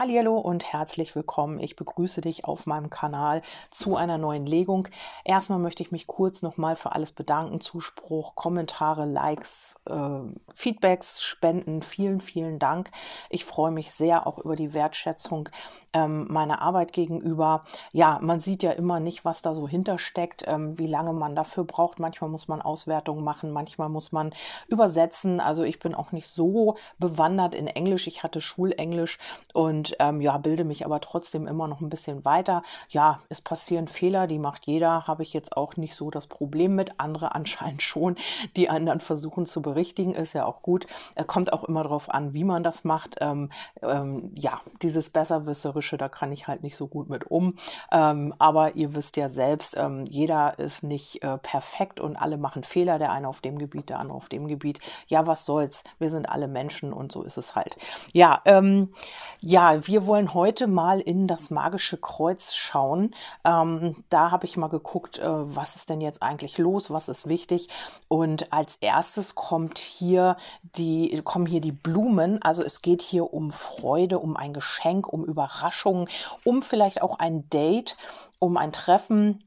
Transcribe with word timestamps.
Hallo 0.00 0.38
und 0.38 0.72
herzlich 0.72 1.16
willkommen. 1.16 1.58
Ich 1.58 1.74
begrüße 1.74 2.20
dich 2.20 2.44
auf 2.44 2.66
meinem 2.66 2.88
Kanal 2.88 3.42
zu 3.72 3.96
einer 3.96 4.16
neuen 4.16 4.46
Legung. 4.46 4.86
Erstmal 5.24 5.58
möchte 5.58 5.82
ich 5.82 5.90
mich 5.90 6.06
kurz 6.06 6.40
nochmal 6.40 6.76
für 6.76 6.92
alles 6.92 7.10
bedanken. 7.10 7.60
Zuspruch, 7.60 8.36
Kommentare, 8.36 9.06
Likes, 9.06 9.74
äh, 9.86 10.20
Feedbacks, 10.54 11.20
Spenden. 11.20 11.82
Vielen, 11.82 12.20
vielen 12.20 12.60
Dank. 12.60 12.92
Ich 13.28 13.44
freue 13.44 13.72
mich 13.72 13.90
sehr 13.90 14.28
auch 14.28 14.38
über 14.38 14.54
die 14.54 14.72
Wertschätzung 14.72 15.48
ähm, 15.92 16.28
meiner 16.30 16.62
Arbeit 16.62 16.92
gegenüber. 16.92 17.64
Ja, 17.90 18.20
man 18.22 18.38
sieht 18.38 18.62
ja 18.62 18.70
immer 18.70 19.00
nicht, 19.00 19.24
was 19.24 19.42
da 19.42 19.52
so 19.52 19.66
hintersteckt, 19.66 20.44
ähm, 20.46 20.78
wie 20.78 20.86
lange 20.86 21.12
man 21.12 21.34
dafür 21.34 21.64
braucht. 21.64 21.98
Manchmal 21.98 22.30
muss 22.30 22.46
man 22.46 22.62
Auswertungen 22.62 23.24
machen, 23.24 23.50
manchmal 23.50 23.88
muss 23.88 24.12
man 24.12 24.32
übersetzen. 24.68 25.40
Also 25.40 25.64
ich 25.64 25.80
bin 25.80 25.92
auch 25.92 26.12
nicht 26.12 26.28
so 26.28 26.76
bewandert 27.00 27.56
in 27.56 27.66
Englisch. 27.66 28.06
Ich 28.06 28.22
hatte 28.22 28.40
Schulenglisch 28.40 29.18
und 29.54 29.87
ähm, 29.98 30.20
ja, 30.20 30.38
bilde 30.38 30.64
mich 30.64 30.84
aber 30.84 31.00
trotzdem 31.00 31.46
immer 31.46 31.68
noch 31.68 31.80
ein 31.80 31.88
bisschen 31.88 32.24
weiter. 32.24 32.62
Ja, 32.88 33.20
es 33.28 33.40
passieren 33.40 33.88
Fehler, 33.88 34.26
die 34.26 34.38
macht 34.38 34.66
jeder, 34.66 35.06
habe 35.06 35.22
ich 35.22 35.32
jetzt 35.32 35.56
auch 35.56 35.76
nicht 35.76 35.94
so 35.94 36.10
das 36.10 36.26
Problem 36.26 36.74
mit. 36.74 36.98
Andere 36.98 37.34
anscheinend 37.34 37.82
schon, 37.82 38.16
die 38.56 38.68
anderen 38.68 39.00
versuchen 39.00 39.46
zu 39.46 39.62
berichtigen, 39.62 40.14
ist 40.14 40.32
ja 40.32 40.44
auch 40.44 40.62
gut. 40.62 40.86
Es 41.14 41.26
kommt 41.26 41.52
auch 41.52 41.64
immer 41.64 41.82
darauf 41.82 42.10
an, 42.10 42.34
wie 42.34 42.44
man 42.44 42.62
das 42.62 42.84
macht. 42.84 43.16
Ähm, 43.20 43.50
ähm, 43.82 44.32
ja, 44.34 44.60
dieses 44.82 45.10
Besserwisserische, 45.10 45.96
da 45.96 46.08
kann 46.08 46.32
ich 46.32 46.46
halt 46.46 46.62
nicht 46.62 46.76
so 46.76 46.86
gut 46.86 47.08
mit 47.08 47.30
um. 47.30 47.56
Ähm, 47.90 48.34
aber 48.38 48.74
ihr 48.76 48.94
wisst 48.94 49.16
ja 49.16 49.28
selbst, 49.28 49.76
ähm, 49.76 50.04
jeder 50.08 50.58
ist 50.58 50.82
nicht 50.82 51.22
äh, 51.22 51.38
perfekt 51.38 52.00
und 52.00 52.16
alle 52.16 52.36
machen 52.36 52.64
Fehler, 52.64 52.98
der 52.98 53.12
eine 53.12 53.28
auf 53.28 53.40
dem 53.40 53.58
Gebiet, 53.58 53.88
der 53.88 53.98
andere 53.98 54.16
auf 54.16 54.28
dem 54.28 54.48
Gebiet. 54.48 54.80
Ja, 55.06 55.26
was 55.26 55.44
soll's? 55.44 55.84
Wir 55.98 56.10
sind 56.10 56.28
alle 56.28 56.48
Menschen 56.48 56.92
und 56.92 57.12
so 57.12 57.22
ist 57.22 57.36
es 57.36 57.54
halt. 57.54 57.76
Ja, 58.12 58.40
ähm, 58.44 58.92
ja, 59.40 59.77
wir 59.86 60.06
wollen 60.06 60.34
heute 60.34 60.66
mal 60.66 61.00
in 61.00 61.26
das 61.26 61.50
magische 61.50 61.96
Kreuz 61.96 62.54
schauen. 62.54 63.14
Ähm, 63.44 64.04
da 64.08 64.30
habe 64.30 64.46
ich 64.46 64.56
mal 64.56 64.68
geguckt, 64.68 65.18
äh, 65.18 65.26
was 65.26 65.76
ist 65.76 65.90
denn 65.90 66.00
jetzt 66.00 66.22
eigentlich 66.22 66.58
los, 66.58 66.90
was 66.90 67.08
ist 67.08 67.28
wichtig. 67.28 67.68
Und 68.08 68.52
als 68.52 68.76
erstes 68.76 69.34
kommt 69.34 69.78
hier 69.78 70.36
die, 70.62 71.20
kommen 71.24 71.46
hier 71.46 71.60
die 71.60 71.72
Blumen. 71.72 72.42
Also 72.42 72.62
es 72.62 72.82
geht 72.82 73.02
hier 73.02 73.32
um 73.32 73.50
Freude, 73.50 74.18
um 74.18 74.36
ein 74.36 74.52
Geschenk, 74.52 75.08
um 75.12 75.24
Überraschungen, 75.24 76.08
um 76.44 76.62
vielleicht 76.62 77.02
auch 77.02 77.18
ein 77.18 77.48
Date, 77.50 77.96
um 78.38 78.56
ein 78.56 78.72
Treffen 78.72 79.44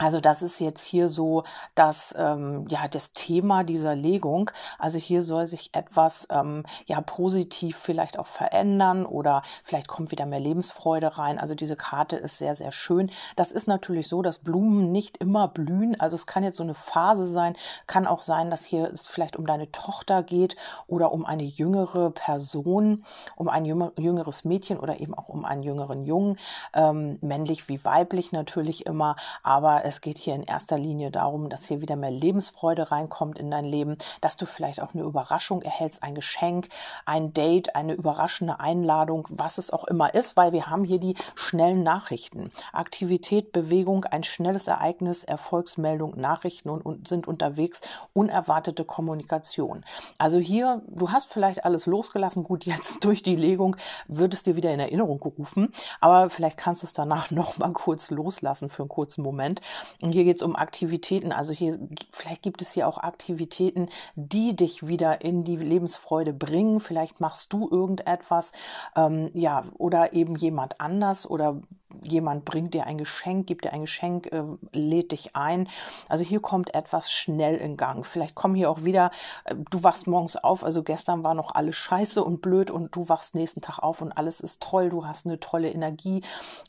also 0.00 0.18
das 0.18 0.42
ist 0.42 0.58
jetzt 0.60 0.82
hier 0.82 1.10
so 1.10 1.44
das, 1.74 2.14
ähm, 2.18 2.66
ja, 2.68 2.88
das 2.88 3.12
Thema 3.12 3.64
dieser 3.64 3.94
Legung. 3.94 4.50
Also 4.78 4.98
hier 4.98 5.20
soll 5.20 5.46
sich 5.46 5.74
etwas 5.74 6.26
ähm, 6.30 6.64
ja 6.86 7.02
positiv 7.02 7.76
vielleicht 7.76 8.18
auch 8.18 8.26
verändern 8.26 9.04
oder 9.04 9.42
vielleicht 9.62 9.88
kommt 9.88 10.10
wieder 10.10 10.24
mehr 10.24 10.40
Lebensfreude 10.40 11.18
rein. 11.18 11.38
Also 11.38 11.54
diese 11.54 11.76
Karte 11.76 12.16
ist 12.16 12.38
sehr, 12.38 12.54
sehr 12.56 12.72
schön. 12.72 13.10
Das 13.36 13.52
ist 13.52 13.68
natürlich 13.68 14.08
so, 14.08 14.22
dass 14.22 14.38
Blumen 14.38 14.90
nicht 14.90 15.18
immer 15.18 15.48
blühen. 15.48 16.00
Also 16.00 16.14
es 16.14 16.26
kann 16.26 16.44
jetzt 16.44 16.56
so 16.56 16.62
eine 16.62 16.74
Phase 16.74 17.26
sein, 17.26 17.54
kann 17.86 18.06
auch 18.06 18.22
sein, 18.22 18.50
dass 18.50 18.64
hier 18.64 18.90
es 18.90 19.06
vielleicht 19.06 19.36
um 19.36 19.46
deine 19.46 19.70
Tochter 19.70 20.22
geht 20.22 20.56
oder 20.86 21.12
um 21.12 21.26
eine 21.26 21.44
jüngere 21.44 22.10
Person, 22.10 23.04
um 23.36 23.50
ein 23.50 23.66
jüngeres 23.66 24.46
Mädchen 24.46 24.78
oder 24.78 24.98
eben 24.98 25.12
auch 25.12 25.28
um 25.28 25.44
einen 25.44 25.62
jüngeren 25.62 26.06
Jungen, 26.06 26.38
ähm, 26.72 27.18
männlich 27.20 27.68
wie 27.68 27.84
weiblich 27.84 28.32
natürlich 28.32 28.86
immer. 28.86 29.16
Aber 29.42 29.84
es 29.90 30.00
geht 30.00 30.18
hier 30.18 30.36
in 30.36 30.44
erster 30.44 30.78
Linie 30.78 31.10
darum, 31.10 31.50
dass 31.50 31.66
hier 31.66 31.80
wieder 31.80 31.96
mehr 31.96 32.12
Lebensfreude 32.12 32.92
reinkommt 32.92 33.38
in 33.38 33.50
dein 33.50 33.64
Leben, 33.64 33.98
dass 34.20 34.36
du 34.36 34.46
vielleicht 34.46 34.80
auch 34.80 34.94
eine 34.94 35.02
Überraschung 35.02 35.62
erhältst, 35.62 36.04
ein 36.04 36.14
Geschenk, 36.14 36.68
ein 37.04 37.34
Date, 37.34 37.74
eine 37.74 37.94
überraschende 37.94 38.60
Einladung, 38.60 39.26
was 39.30 39.58
es 39.58 39.72
auch 39.72 39.84
immer 39.84 40.14
ist, 40.14 40.36
weil 40.36 40.52
wir 40.52 40.68
haben 40.68 40.84
hier 40.84 41.00
die 41.00 41.16
schnellen 41.34 41.82
Nachrichten. 41.82 42.50
Aktivität, 42.72 43.50
Bewegung, 43.50 44.04
ein 44.04 44.22
schnelles 44.22 44.68
Ereignis, 44.68 45.24
Erfolgsmeldung, 45.24 46.18
Nachrichten 46.18 46.70
und, 46.70 46.82
und 46.82 47.08
sind 47.08 47.26
unterwegs, 47.26 47.80
unerwartete 48.12 48.84
Kommunikation. 48.84 49.84
Also 50.18 50.38
hier, 50.38 50.82
du 50.86 51.10
hast 51.10 51.32
vielleicht 51.32 51.64
alles 51.64 51.86
losgelassen, 51.86 52.44
gut, 52.44 52.64
jetzt 52.64 53.04
durch 53.04 53.24
die 53.24 53.36
Legung 53.36 53.76
wird 54.06 54.34
es 54.34 54.44
dir 54.44 54.54
wieder 54.54 54.72
in 54.72 54.78
Erinnerung 54.78 55.18
gerufen, 55.18 55.72
aber 56.00 56.30
vielleicht 56.30 56.58
kannst 56.58 56.84
du 56.84 56.86
es 56.86 56.92
danach 56.92 57.30
noch 57.32 57.58
mal 57.58 57.72
kurz 57.72 58.12
loslassen 58.12 58.70
für 58.70 58.84
einen 58.84 58.88
kurzen 58.88 59.22
Moment. 59.22 59.60
Und 60.00 60.12
hier 60.12 60.24
geht 60.24 60.36
es 60.36 60.42
um 60.42 60.56
Aktivitäten. 60.56 61.32
Also 61.32 61.52
hier, 61.52 61.78
vielleicht 62.12 62.42
gibt 62.42 62.62
es 62.62 62.72
hier 62.72 62.88
auch 62.88 62.98
Aktivitäten, 62.98 63.88
die 64.14 64.56
dich 64.56 64.86
wieder 64.86 65.22
in 65.22 65.44
die 65.44 65.56
Lebensfreude 65.56 66.32
bringen. 66.32 66.80
Vielleicht 66.80 67.20
machst 67.20 67.52
du 67.52 67.68
irgendetwas, 67.70 68.52
ähm, 68.96 69.30
ja, 69.34 69.64
oder 69.78 70.12
eben 70.12 70.36
jemand 70.36 70.80
anders 70.80 71.28
oder 71.28 71.60
jemand 72.02 72.44
bringt 72.44 72.74
dir 72.74 72.86
ein 72.86 72.98
Geschenk, 72.98 73.46
gibt 73.46 73.64
dir 73.64 73.72
ein 73.72 73.82
Geschenk, 73.82 74.26
äh, 74.32 74.42
lädt 74.72 75.12
dich 75.12 75.36
ein. 75.36 75.68
Also 76.08 76.24
hier 76.24 76.40
kommt 76.40 76.74
etwas 76.74 77.10
schnell 77.10 77.56
in 77.56 77.76
Gang. 77.76 78.04
Vielleicht 78.04 78.34
kommen 78.34 78.54
hier 78.54 78.70
auch 78.70 78.84
wieder, 78.84 79.10
äh, 79.44 79.54
du 79.70 79.82
wachst 79.82 80.06
morgens 80.06 80.36
auf, 80.36 80.64
also 80.64 80.82
gestern 80.82 81.22
war 81.24 81.34
noch 81.34 81.54
alles 81.54 81.76
scheiße 81.76 82.22
und 82.22 82.42
blöd 82.42 82.70
und 82.70 82.94
du 82.94 83.08
wachst 83.08 83.34
nächsten 83.34 83.60
Tag 83.60 83.78
auf 83.80 84.02
und 84.02 84.12
alles 84.12 84.40
ist 84.40 84.62
toll, 84.62 84.90
du 84.90 85.06
hast 85.06 85.26
eine 85.26 85.40
tolle 85.40 85.70
Energie. 85.70 86.22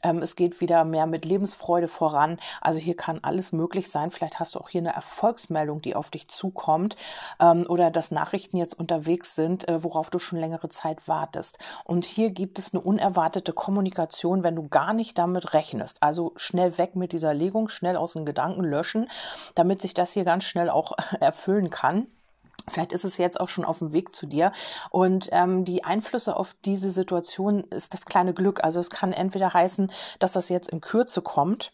Ähm, 0.04 0.20
es 0.20 0.36
geht 0.36 0.62
wieder 0.62 0.84
mehr 0.86 1.06
mit 1.06 1.26
Lebensfreude 1.26 1.88
voran. 1.88 2.38
Also 2.60 2.80
hier 2.80 2.96
kann 3.02 3.20
alles 3.24 3.52
möglich 3.52 3.90
sein. 3.90 4.12
Vielleicht 4.12 4.40
hast 4.40 4.54
du 4.54 4.60
auch 4.60 4.70
hier 4.70 4.82
eine 4.82 4.94
Erfolgsmeldung, 4.94 5.82
die 5.82 5.96
auf 5.96 6.12
dich 6.12 6.28
zukommt 6.28 6.96
ähm, 7.40 7.66
oder 7.68 7.90
dass 7.90 8.12
Nachrichten 8.12 8.58
jetzt 8.58 8.78
unterwegs 8.80 9.34
sind, 9.34 9.68
äh, 9.68 9.84
worauf 9.84 10.12
du 10.12 10.20
schon 10.20 10.38
längere 10.38 10.70
Zeit 10.70 11.08
wartest. 11.08 11.58
Und 11.84 12.06
hier 12.06 12.30
gibt 12.30 12.60
es 12.60 12.76
eine 12.76 12.84
unerwartete 12.84 13.54
Kommunikation, 13.54 14.44
wenn 14.44 14.56
du 14.56 14.68
gar 14.68 14.94
nicht 14.94 15.18
damit 15.18 15.56
rechnest. 15.56 16.04
Also 16.04 16.34
schnell 16.36 16.78
weg 16.78 16.96
mit 16.96 17.12
dieser 17.12 17.34
Legung, 17.34 17.70
schnell 17.70 17.98
aus 17.98 18.14
den 18.14 18.24
Gedanken 18.24 18.64
löschen, 18.64 19.10
damit 19.56 19.82
sich 19.82 19.96
das 19.96 20.14
hier 20.14 20.24
ganz 20.24 20.44
schnell 20.44 20.70
auch 20.70 20.92
erfüllen 21.20 21.72
kann. 21.72 22.06
Vielleicht 22.68 22.94
ist 22.94 23.04
es 23.04 23.18
jetzt 23.18 23.40
auch 23.42 23.50
schon 23.50 23.66
auf 23.66 23.80
dem 23.80 23.94
Weg 23.94 24.14
zu 24.16 24.28
dir. 24.28 24.52
Und 24.92 25.30
ähm, 25.32 25.66
die 25.66 25.84
Einflüsse 25.84 26.36
auf 26.36 26.56
diese 26.66 26.92
Situation 26.92 27.62
ist 27.72 27.96
das 27.96 28.06
kleine 28.06 28.36
Glück. 28.36 28.64
Also 28.64 28.80
es 28.80 28.92
kann 28.92 29.12
entweder 29.12 29.56
heißen, 29.56 29.92
dass 30.20 30.34
das 30.34 30.50
jetzt 30.50 30.70
in 30.70 30.82
Kürze 30.82 31.24
kommt 31.24 31.74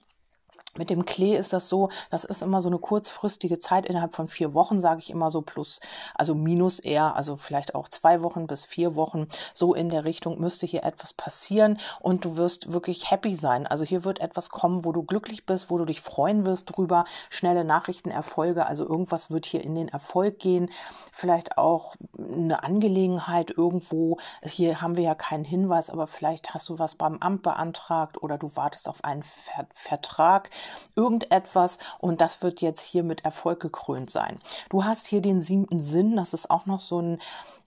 mit 0.78 0.90
dem 0.90 1.06
Klee 1.06 1.36
ist 1.36 1.54
das 1.54 1.70
so, 1.70 1.90
das 2.10 2.24
ist 2.24 2.42
immer 2.42 2.62
so 2.62 2.70
eine 2.70 2.80
kurzfristige 2.80 3.60
Zeit 3.60 3.86
innerhalb 3.86 4.14
von 4.14 4.28
vier 4.28 4.54
Wochen, 4.54 4.80
sage 4.80 5.00
ich 5.00 5.10
immer 5.10 5.32
so 5.32 5.42
plus, 5.42 5.80
also 6.16 6.36
minus 6.36 6.80
eher, 6.80 7.16
also 7.16 7.38
vielleicht 7.38 7.76
auch 7.76 7.90
zwei 7.90 8.24
Wochen 8.24 8.48
bis 8.48 8.64
vier 8.64 8.96
Wochen, 8.96 9.28
so 9.54 9.74
in 9.74 9.90
der 9.90 10.06
Richtung 10.06 10.40
müsste 10.40 10.66
hier 10.66 10.84
etwas 10.84 11.14
passieren 11.14 11.80
und 12.00 12.26
du 12.26 12.38
wirst 12.38 12.72
wirklich 12.72 13.12
happy 13.12 13.36
sein. 13.36 13.68
Also 13.68 13.86
hier 13.86 14.04
wird 14.04 14.20
etwas 14.20 14.50
kommen, 14.50 14.86
wo 14.86 14.92
du 14.92 15.04
glücklich 15.04 15.46
bist, 15.46 15.70
wo 15.70 15.78
du 15.78 15.86
dich 15.86 16.02
freuen 16.02 16.46
wirst 16.46 16.76
drüber, 16.76 17.06
schnelle 17.30 17.64
Nachrichten, 17.64 18.10
Erfolge, 18.10 18.66
also 18.66 18.88
irgendwas 18.88 19.32
wird 19.32 19.46
hier 19.46 19.64
in 19.64 19.76
den 19.76 19.88
Erfolg 19.88 20.40
gehen, 20.40 20.70
vielleicht 21.12 21.58
auch 21.58 21.96
eine 22.18 22.64
Angelegenheit 22.64 23.52
irgendwo, 23.52 24.18
hier 24.44 24.82
haben 24.82 24.98
wir 24.98 25.04
ja 25.04 25.16
keinen 25.16 25.46
Hinweis, 25.46 25.90
aber 25.90 26.08
vielleicht 26.08 26.54
hast 26.54 26.70
du 26.70 26.80
was 26.80 26.96
beim 26.96 27.18
Amt 27.20 27.44
beantragt 27.44 28.22
oder 28.22 28.38
du 28.38 28.56
wartest 28.56 28.90
auf 28.90 29.04
einen 29.04 29.24
Ver 29.24 29.68
Vertrag, 29.74 30.50
irgendetwas 30.96 31.78
und 32.00 32.22
das 32.22 32.42
wird 32.42 32.62
jetzt 32.62 32.82
hier 32.82 33.04
mit 33.04 33.26
Erfolg 33.26 33.60
gekrönt 33.60 34.10
sein. 34.10 34.40
Du 34.70 34.84
hast 34.84 35.08
hier 35.08 35.22
den 35.22 35.42
siebten 35.42 35.80
Sinn, 35.80 36.16
das 36.16 36.34
ist 36.34 36.50
auch 36.50 36.66
noch 36.66 36.80
so 36.80 37.02
ein, 37.02 37.20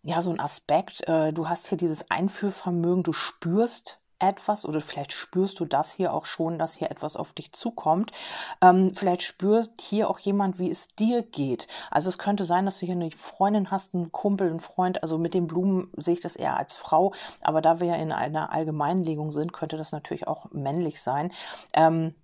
ja, 0.03 0.22
so 0.22 0.31
ein 0.31 0.41
Aspekt. 0.41 1.06
Äh, 1.09 1.33
du 1.33 1.49
hast 1.49 1.69
hier 1.69 1.78
dieses 1.78 2.11
Einfühlvermögen, 2.11 3.03
du 3.03 3.12
spürst 3.12 4.00
etwas 4.21 4.66
oder 4.66 4.81
vielleicht 4.81 5.12
spürst 5.12 5.59
du 5.61 5.65
das 5.65 5.93
hier 5.93 6.12
auch 6.12 6.25
schon, 6.25 6.59
dass 6.59 6.75
hier 6.75 6.91
etwas 6.91 7.16
auf 7.16 7.33
dich 7.33 7.53
zukommt. 7.53 8.12
Ähm, 8.61 8.94
vielleicht 8.94 9.22
spürst 9.22 9.81
hier 9.81 10.09
auch 10.09 10.19
jemand, 10.19 10.59
wie 10.59 10.71
es 10.71 10.88
dir 10.88 11.22
geht. 11.22 11.67
Also 11.91 12.09
es 12.09 12.19
könnte 12.19 12.44
sein, 12.44 12.67
dass 12.67 12.78
du 12.78 12.87
hier 12.87 12.94
eine 12.94 13.11
Freundin 13.11 13.71
hast, 13.71 13.94
einen 13.94 14.12
Kumpel, 14.12 14.49
einen 14.49 14.61
Freund. 14.61 15.03
Also 15.03 15.19
mit 15.19 15.34
den 15.34 15.47
Blumen 15.47 15.91
sehe 15.97 16.15
ich 16.15 16.21
das 16.21 16.37
eher 16.37 16.56
als 16.56 16.75
Frau, 16.75 17.12
aber 17.43 17.61
da 17.61 17.81
wir 17.81 17.88
ja 17.88 17.97
in 17.97 18.12
einer 18.12 18.53
Allgemeinlegung 18.53 19.32
sind, 19.32 19.53
könnte 19.53 19.76
das 19.76 19.93
natürlich 19.93 20.29
auch 20.29 20.46
männlich 20.53 21.00
sein. 21.00 21.32
Ähm, 21.73 22.14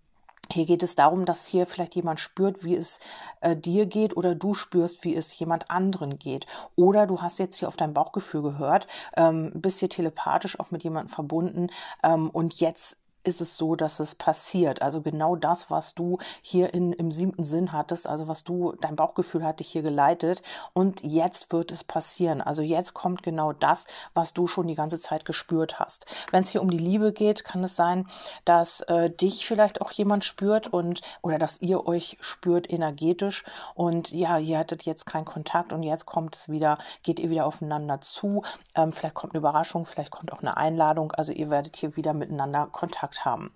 hier 0.53 0.65
geht 0.65 0.83
es 0.83 0.95
darum, 0.95 1.25
dass 1.25 1.47
hier 1.47 1.67
vielleicht 1.67 1.95
jemand 1.95 2.21
spürt, 2.21 2.65
wie 2.65 2.77
es 2.77 3.01
äh, 3.41 3.57
dir 3.57 3.87
geht 3.87 4.17
oder 4.17 4.35
du 4.35 4.55
spürst, 4.55 5.05
wie 5.05 5.15
es 5.15 5.37
jemand 5.39 5.71
anderen 5.71 6.19
geht. 6.19 6.47
Oder 6.77 7.07
du 7.07 7.21
hast 7.23 7.39
jetzt 7.39 7.57
hier 7.57 7.69
auf 7.69 7.77
dein 7.77 7.95
Bauchgefühl 7.95 8.43
gehört, 8.43 8.87
ähm, 9.17 9.53
bist 9.55 9.81
hier 9.81 9.89
telepathisch 9.89 10.59
auch 10.61 10.71
mit 10.71 10.85
jemandem 10.85 11.13
verbunden 11.13 11.69
ähm, 12.03 12.31
und 12.31 12.61
jetzt 12.61 12.99
ist 13.27 13.41
es 13.41 13.57
so, 13.57 13.75
dass 13.77 14.01
es 14.01 14.15
passiert. 14.15 14.83
Also 14.83 15.01
genau 15.01 15.37
das, 15.37 15.71
was 15.71 15.95
du 15.95 16.19
hier 16.43 16.73
in, 16.73 16.93
im 16.93 17.11
siebten 17.11 17.45
Sinn 17.45 17.73
hattest, 17.73 18.09
also 18.09 18.29
was 18.29 18.45
du, 18.45 18.75
dein 18.81 18.97
Bauchgefühl 18.97 19.45
hat 19.45 19.61
dich 19.61 19.69
hier 19.69 19.83
geleitet 19.83 20.43
und 20.73 21.03
jetzt 21.03 21.53
wird 21.53 21.73
es 21.73 21.83
passieren. 21.83 22.41
Also 22.41 22.63
jetzt 22.63 22.95
kommt 22.95 23.23
genau 23.23 23.53
das, 23.53 23.87
was 24.15 24.33
du 24.33 24.47
schon 24.47 24.69
die 24.69 24.75
ganze 24.75 24.99
Zeit 24.99 25.25
gespürt 25.25 25.81
hast. 25.81 26.07
Wenn 26.31 26.43
es 26.43 26.51
hier 26.51 26.63
um 26.63 26.71
die 26.71 26.79
Liebe 26.79 27.13
geht, 27.13 27.45
kann 27.45 27.65
es 27.65 27.77
sein, 27.77 28.07
dass 28.45 28.81
äh, 28.83 29.11
dich 29.11 29.47
vielleicht 29.47 29.81
auch 29.81 29.91
jemand 29.91 30.25
spürt 30.25 30.69
und 30.69 31.01
oder 31.23 31.39
dass 31.39 31.61
ihr 31.61 31.87
euch 31.87 32.17
spürt 32.21 32.71
energetisch 32.71 33.45
und 33.75 34.13
ja, 34.13 34.39
ihr 34.39 34.59
hattet 34.59 34.85
jetzt 34.85 35.07
keinen 35.07 35.25
Kontakt 35.25 35.73
und 35.73 35.83
jetzt 35.83 36.07
kommt 36.07 36.37
es 36.37 36.49
wieder, 36.49 36.79
geht 37.03 37.19
ihr 37.19 37.31
wieder 37.31 37.47
aufeinander 37.47 38.01
zu. 38.01 38.43
Ähm, 38.75 38.93
vielleicht 38.93 39.15
kommt 39.15 39.35
eine 39.35 39.39
Überraschung, 39.39 39.85
vielleicht 39.85 40.11
kommt 40.11 40.33
auch 40.33 40.41
eine 40.41 40.57
Einladung. 40.57 41.13
Also 41.13 41.33
ihr 41.33 41.51
werdet 41.51 41.77
hier 41.77 41.97
wieder 41.97 42.15
miteinander 42.15 42.69
Kontakt 42.71 43.16
haben. 43.25 43.53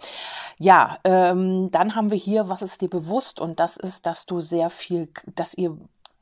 Ja, 0.59 0.99
ähm, 1.05 1.71
dann 1.71 1.95
haben 1.95 2.11
wir 2.11 2.19
hier, 2.19 2.49
was 2.49 2.63
ist 2.63 2.81
dir 2.81 2.91
bewusst? 2.91 3.41
Und 3.41 3.61
das 3.61 3.77
ist, 3.77 4.07
dass 4.07 4.27
du 4.27 4.41
sehr 4.41 4.71
viel, 4.71 5.09
dass 5.35 5.55
ihr 5.55 5.77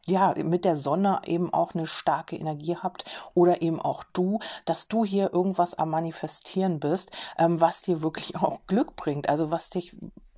ja, 0.08 0.35
mit 0.43 0.64
der 0.64 0.76
Sonne 0.76 1.20
eben 1.26 1.52
auch 1.52 1.75
eine 1.75 1.87
starke 1.87 2.35
Energie 2.37 2.76
habt 2.76 3.05
oder 3.35 3.62
eben 3.62 3.81
auch 3.81 4.05
du, 4.12 4.40
dass 4.64 4.88
du 4.88 5.05
hier 5.05 5.32
irgendwas 5.32 5.75
am 5.75 5.90
Manifestieren 5.90 6.81
bist, 6.81 7.12
ähm, 7.37 7.61
was 7.61 7.82
dir 7.82 8.02
wirklich 8.02 8.37
auch 8.40 8.61
Glück 8.67 8.96
bringt, 8.96 9.29
also 9.29 9.50
was 9.50 9.70
dich 9.70 9.94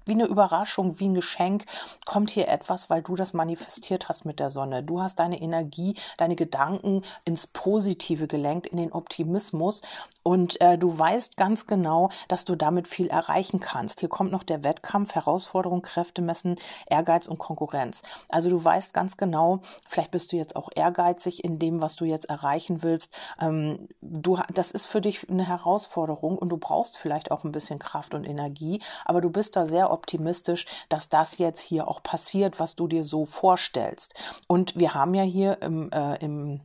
wie 0.06 0.12
eine 0.12 0.26
Überraschung, 0.26 0.99
wie 0.99 1.08
ein 1.08 1.14
Geschenk 1.14 1.64
kommt 2.06 2.31
hier 2.31 2.49
etwas, 2.49 2.91
weil 2.91 3.02
du 3.02 3.17
das 3.17 3.35
manifestiert 3.35 4.08
hast 4.08 4.25
mit 4.25 4.41
der 4.41 4.50
Sonne. 4.50 4.82
Du 4.82 5.00
hast 5.00 5.19
deine 5.19 5.41
Energie, 5.41 5.97
deine 6.17 6.37
Gedanken 6.37 7.02
ins 7.25 7.47
Positive 7.47 8.26
gelenkt, 8.26 8.67
in 8.67 8.79
den 8.79 8.93
Optimismus 8.93 9.82
und 10.23 10.61
äh, 10.61 10.76
du 10.76 10.99
weißt 10.99 11.37
ganz 11.37 11.67
genau, 11.67 12.11
dass 12.29 12.44
du 12.44 12.55
damit 12.55 12.88
viel 12.88 13.08
erreichen 13.08 13.61
kannst. 13.61 14.00
Hier 14.00 14.08
kommt 14.08 14.32
noch 14.32 14.43
der 14.43 14.62
Wettkampf, 14.64 15.14
Herausforderung, 15.14 15.82
Kräfte 15.82 16.20
messen, 16.23 16.56
Ehrgeiz 16.88 17.26
und 17.26 17.38
Konkurrenz. 17.38 18.03
Also 18.29 18.50
du 18.50 18.62
weißt 18.62 18.93
ganz 18.93 19.17
genau, 19.17 19.61
vielleicht 19.88 20.11
bist 20.11 20.32
du 20.32 20.37
jetzt 20.37 20.56
auch 20.56 20.69
ehrgeizig 20.75 21.43
in 21.43 21.58
dem, 21.58 21.81
was 21.81 21.96
du 21.96 22.05
jetzt 22.05 22.26
erreichen 22.26 22.82
willst. 22.82 23.12
Ähm, 23.41 23.88
du, 24.03 24.38
das 24.53 24.70
ist 24.70 24.87
für 24.87 25.00
dich 25.00 25.29
eine 25.31 25.46
Herausforderung 25.46 26.37
und 26.37 26.50
du 26.50 26.58
brauchst 26.58 26.99
vielleicht 26.99 27.31
auch 27.31 27.44
ein 27.44 27.53
bisschen 27.53 27.79
Kraft 27.79 28.14
und 28.14 28.25
Energie, 28.25 28.82
aber 29.05 29.20
du 29.20 29.31
bist 29.31 29.56
da 29.56 29.67
sehr 29.67 29.90
optimistisch, 29.91 30.67
dass 30.89 31.09
das 31.09 31.39
jetzt 31.39 31.61
hier 31.61 31.89
auch 31.89 32.03
passiert, 32.03 32.61
was 32.61 32.77
du 32.77 32.89
dir 32.89 33.05
so 33.05 33.25
vorstellst. 33.25 34.15
Und 34.47 34.79
wir 34.79 34.95
haben 34.95 35.15
ja 35.15 35.23
hier 35.23 35.61
im, 35.63 35.91
äh, 35.93 36.17
im 36.17 36.61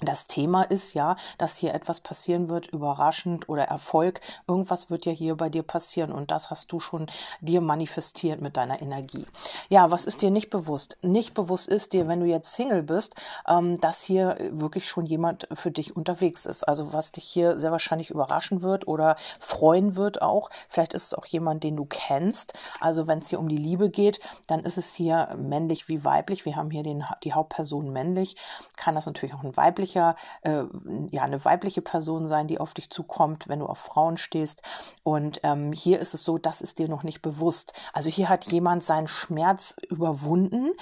das 0.00 0.26
Thema 0.26 0.62
ist 0.62 0.94
ja, 0.94 1.16
dass 1.38 1.56
hier 1.56 1.74
etwas 1.74 2.00
passieren 2.00 2.48
wird, 2.48 2.68
überraschend 2.68 3.48
oder 3.48 3.64
Erfolg. 3.64 4.20
Irgendwas 4.46 4.90
wird 4.90 5.04
ja 5.04 5.12
hier 5.12 5.36
bei 5.36 5.50
dir 5.50 5.62
passieren 5.62 6.12
und 6.12 6.30
das 6.30 6.50
hast 6.50 6.72
du 6.72 6.80
schon 6.80 7.06
dir 7.40 7.60
manifestiert 7.60 8.40
mit 8.40 8.56
deiner 8.56 8.80
Energie. 8.80 9.26
Ja, 9.68 9.90
was 9.90 10.06
ist 10.06 10.22
dir 10.22 10.30
nicht 10.30 10.48
bewusst? 10.48 10.96
Nicht 11.02 11.34
bewusst 11.34 11.68
ist 11.68 11.92
dir, 11.92 12.08
wenn 12.08 12.20
du 12.20 12.26
jetzt 12.26 12.54
Single 12.54 12.82
bist, 12.82 13.14
ähm, 13.46 13.78
dass 13.80 14.00
hier 14.00 14.36
wirklich 14.50 14.88
schon 14.88 15.04
jemand 15.04 15.46
für 15.52 15.70
dich 15.70 15.96
unterwegs 15.96 16.46
ist. 16.46 16.64
Also 16.64 16.92
was 16.92 17.12
dich 17.12 17.24
hier 17.24 17.58
sehr 17.58 17.72
wahrscheinlich 17.72 18.10
überraschen 18.10 18.62
wird 18.62 18.88
oder 18.88 19.16
freuen 19.38 19.96
wird 19.96 20.22
auch. 20.22 20.50
Vielleicht 20.68 20.94
ist 20.94 21.04
es 21.04 21.14
auch 21.14 21.26
jemand, 21.26 21.62
den 21.62 21.76
du 21.76 21.84
kennst. 21.84 22.54
Also 22.80 23.06
wenn 23.06 23.18
es 23.18 23.28
hier 23.28 23.38
um 23.38 23.48
die 23.48 23.56
Liebe 23.56 23.90
geht, 23.90 24.20
dann 24.46 24.60
ist 24.60 24.78
es 24.78 24.94
hier 24.94 25.36
männlich 25.36 25.88
wie 25.88 26.04
weiblich. 26.04 26.44
Wir 26.44 26.56
haben 26.56 26.70
hier 26.70 26.82
den, 26.82 27.04
die 27.22 27.34
Hauptperson 27.34 27.92
männlich. 27.92 28.36
Kann 28.76 28.94
das 28.94 29.06
natürlich 29.06 29.34
auch 29.34 29.42
ein 29.42 29.56
weiblich 29.56 29.89
weiblicher, 29.90 30.16
äh, 30.42 30.64
ja, 31.10 31.22
eine 31.22 31.44
weibliche 31.44 31.82
Person 31.82 32.26
sein, 32.26 32.46
die 32.46 32.60
auf 32.60 32.74
dich 32.74 32.90
zukommt, 32.90 33.48
wenn 33.48 33.60
du 33.60 33.66
auf 33.66 33.78
Frauen 33.78 34.16
stehst. 34.16 34.62
Und 35.02 35.40
ähm, 35.42 35.72
hier 35.72 35.98
ist 35.98 36.14
es 36.14 36.24
so, 36.24 36.38
das 36.38 36.60
ist 36.60 36.78
dir 36.78 36.88
noch 36.88 37.02
nicht 37.02 37.22
bewusst. 37.22 37.72
Also 37.92 38.10
hier 38.10 38.28
hat 38.28 38.50
jemand 38.50 38.84
seinen 38.84 39.08
Schmerz 39.08 39.76
überwunden, 39.88 40.72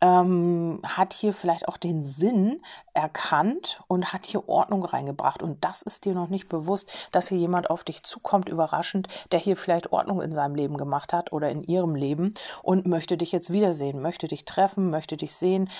ähm, 0.00 0.80
hat 0.84 1.12
hier 1.12 1.32
vielleicht 1.32 1.68
auch 1.68 1.76
den 1.76 2.02
Sinn 2.02 2.60
erkannt 2.94 3.82
und 3.88 4.12
hat 4.12 4.26
hier 4.26 4.48
Ordnung 4.48 4.84
reingebracht. 4.84 5.42
Und 5.42 5.64
das 5.64 5.82
ist 5.82 6.04
dir 6.04 6.14
noch 6.14 6.28
nicht 6.28 6.48
bewusst, 6.48 6.90
dass 7.12 7.28
hier 7.28 7.38
jemand 7.38 7.70
auf 7.70 7.84
dich 7.84 8.02
zukommt, 8.02 8.48
überraschend, 8.48 9.08
der 9.32 9.38
hier 9.38 9.56
vielleicht 9.56 9.92
Ordnung 9.92 10.20
in 10.20 10.32
seinem 10.32 10.54
Leben 10.54 10.76
gemacht 10.76 11.12
hat 11.12 11.32
oder 11.32 11.50
in 11.50 11.62
ihrem 11.62 11.94
Leben 11.94 12.34
und 12.62 12.86
möchte 12.86 13.16
dich 13.16 13.32
jetzt 13.32 13.52
wiedersehen, 13.52 14.02
möchte 14.02 14.28
dich 14.28 14.44
treffen, 14.44 14.90
möchte 14.90 15.16
dich 15.16 15.34
sehen, 15.34 15.70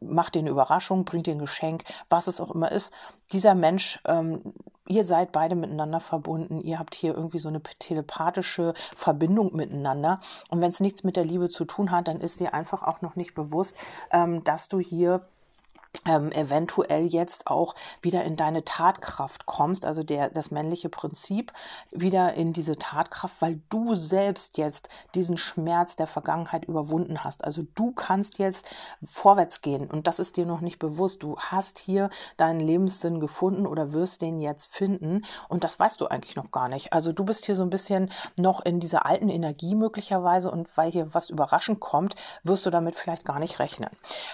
macht 0.00 0.34
dir 0.34 0.40
eine 0.40 0.50
Überraschung, 0.50 1.04
bringt 1.04 1.26
dir 1.26 1.34
ein 1.34 1.38
Geschenk, 1.38 1.84
was 2.08 2.26
es 2.26 2.40
auch 2.40 2.50
immer 2.50 2.72
ist. 2.72 2.92
Dieser 3.32 3.54
Mensch 3.54 4.00
ähm, 4.04 4.54
ihr 4.88 5.04
seid 5.04 5.32
beide 5.32 5.54
miteinander 5.54 6.00
verbunden, 6.00 6.60
ihr 6.60 6.78
habt 6.78 6.94
hier 6.94 7.14
irgendwie 7.14 7.38
so 7.38 7.48
eine 7.48 7.62
telepathische 7.62 8.74
Verbindung 8.96 9.54
miteinander. 9.54 10.20
Und 10.50 10.60
wenn 10.60 10.70
es 10.70 10.80
nichts 10.80 11.04
mit 11.04 11.16
der 11.16 11.24
Liebe 11.24 11.48
zu 11.48 11.64
tun 11.64 11.90
hat, 11.90 12.08
dann 12.08 12.20
ist 12.20 12.40
dir 12.40 12.54
einfach 12.54 12.82
auch 12.82 13.00
noch 13.00 13.16
nicht 13.16 13.34
bewusst, 13.34 13.76
ähm, 14.10 14.44
dass 14.44 14.68
du 14.68 14.78
hier 14.78 15.26
ähm, 16.06 16.32
eventuell 16.32 17.06
jetzt 17.06 17.46
auch 17.46 17.74
wieder 18.02 18.24
in 18.24 18.36
deine 18.36 18.64
Tatkraft 18.64 19.46
kommst, 19.46 19.86
also 19.86 20.02
der, 20.02 20.30
das 20.30 20.50
männliche 20.50 20.88
Prinzip 20.88 21.52
wieder 21.90 22.34
in 22.34 22.52
diese 22.52 22.76
Tatkraft, 22.76 23.40
weil 23.40 23.60
du 23.70 23.94
selbst 23.94 24.58
jetzt 24.58 24.88
diesen 25.14 25.36
Schmerz 25.36 25.96
der 25.96 26.06
Vergangenheit 26.06 26.64
überwunden 26.64 27.24
hast. 27.24 27.44
Also 27.44 27.64
du 27.74 27.92
kannst 27.92 28.38
jetzt 28.38 28.68
vorwärts 29.02 29.62
gehen 29.62 29.90
und 29.90 30.06
das 30.06 30.18
ist 30.18 30.36
dir 30.36 30.46
noch 30.46 30.60
nicht 30.60 30.78
bewusst. 30.78 31.22
Du 31.22 31.36
hast 31.38 31.78
hier 31.78 32.10
deinen 32.36 32.60
Lebenssinn 32.60 33.20
gefunden 33.20 33.66
oder 33.66 33.92
wirst 33.92 34.22
den 34.22 34.40
jetzt 34.40 34.74
finden 34.74 35.24
und 35.48 35.64
das 35.64 35.78
weißt 35.78 36.00
du 36.00 36.06
eigentlich 36.06 36.36
noch 36.36 36.50
gar 36.50 36.68
nicht. 36.68 36.92
Also 36.92 37.12
du 37.12 37.24
bist 37.24 37.46
hier 37.46 37.56
so 37.56 37.62
ein 37.62 37.70
bisschen 37.70 38.10
noch 38.36 38.64
in 38.64 38.80
dieser 38.80 39.06
alten 39.06 39.28
Energie 39.28 39.74
möglicherweise 39.74 40.50
und 40.50 40.76
weil 40.76 40.90
hier 40.90 41.14
was 41.14 41.30
überraschend 41.30 41.80
kommt, 41.80 42.14
wirst 42.42 42.66
du 42.66 42.70
damit 42.70 42.94
vielleicht 42.94 43.24
gar 43.24 43.38
nicht 43.38 43.58
rechnen. 43.58 43.90